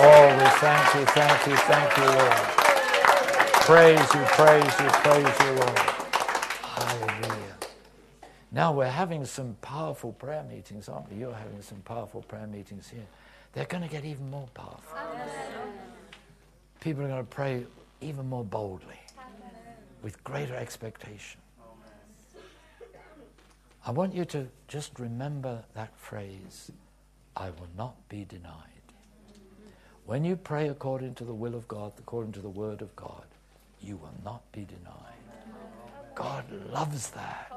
[0.00, 2.58] Oh, we thank you, thank you, thank you, Lord.
[3.62, 5.78] Praise you, praise you, praise you, Lord.
[6.62, 7.56] Hallelujah.
[8.50, 11.18] Now we're having some powerful prayer meetings, aren't we?
[11.18, 13.06] You're having some powerful prayer meetings here.
[13.52, 14.98] They're going to get even more powerful.
[16.80, 17.64] People are going to pray
[18.00, 18.98] even more boldly,
[20.02, 21.40] with greater expectation.
[23.88, 26.70] I want you to just remember that phrase
[27.34, 28.52] I will not be denied.
[30.04, 33.24] When you pray according to the will of God, according to the word of God,
[33.80, 35.54] you will not be denied.
[36.14, 37.50] God loves that.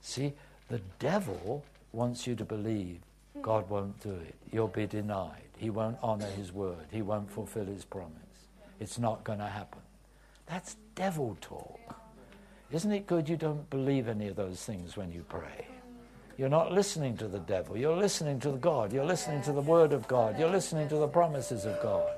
[0.00, 0.32] See,
[0.70, 3.00] the devil wants you to believe
[3.42, 4.34] God won't do it.
[4.50, 5.42] You'll be denied.
[5.58, 6.86] He won't honor his word.
[6.90, 8.14] He won't fulfill his promise.
[8.80, 9.82] It's not going to happen.
[10.46, 12.05] That's devil talk.
[12.72, 15.68] Isn't it good you don't believe any of those things when you pray?
[16.36, 17.76] You're not listening to the devil.
[17.76, 18.92] You're listening to God.
[18.92, 20.38] You're listening to the Word of God.
[20.38, 22.10] You're listening to the promises of God.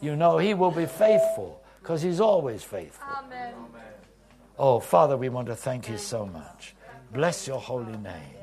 [0.00, 3.06] You know He will be faithful because He's always faithful.
[3.18, 3.52] Amen.
[4.58, 6.74] Oh, Father, we want to thank you so much.
[7.12, 8.36] Bless your holy name.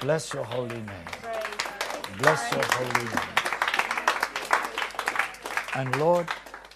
[0.00, 0.86] Bless your holy name.
[2.18, 3.40] Bless your holy name.
[5.74, 6.28] And Lord,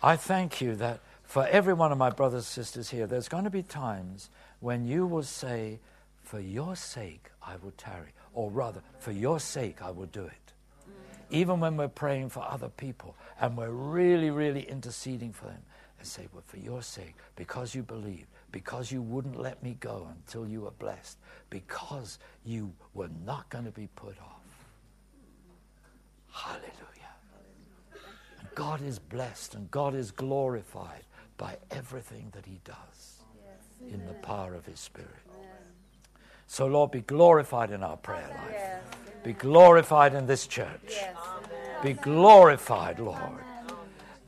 [0.02, 1.00] I thank you that
[1.34, 4.30] for every one of my brothers and sisters here, there's going to be times
[4.60, 5.80] when you will say,
[6.22, 10.52] For your sake I will tarry, or rather, for your sake I will do it.
[10.88, 10.92] Mm.
[11.30, 15.60] Even when we're praying for other people and we're really, really interceding for them,
[15.98, 20.06] and say, Well, for your sake, because you believed, because you wouldn't let me go
[20.16, 21.18] until you were blessed,
[21.50, 24.68] because you were not going to be put off.
[26.30, 26.70] Hallelujah.
[28.38, 31.02] And God is blessed and God is glorified
[31.36, 33.20] by everything that He does
[33.90, 35.10] in the power of His Spirit.
[36.46, 39.24] So, Lord, be glorified in our prayer life.
[39.24, 40.98] Be glorified in this church.
[41.82, 43.40] Be glorified, Lord.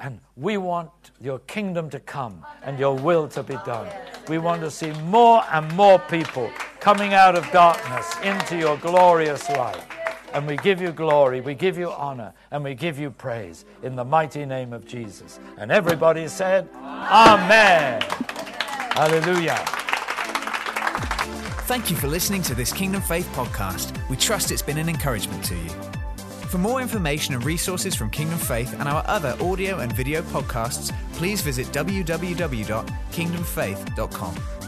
[0.01, 0.91] And we want
[1.21, 3.89] your kingdom to come and your will to be done.
[4.29, 6.51] We want to see more and more people
[6.81, 9.83] coming out of darkness into your glorious light.
[10.37, 13.97] And we give you glory, we give you honor, and we give you praise in
[13.97, 15.41] the mighty name of Jesus.
[15.57, 18.03] And everybody said, Amen.
[18.93, 19.57] Hallelujah.
[21.65, 23.99] Thank you for listening to this Kingdom Faith podcast.
[24.11, 25.71] We trust it's been an encouragement to you.
[26.51, 30.93] For more information and resources from Kingdom Faith and our other audio and video podcasts,
[31.15, 34.66] please visit www.kingdomfaith.com.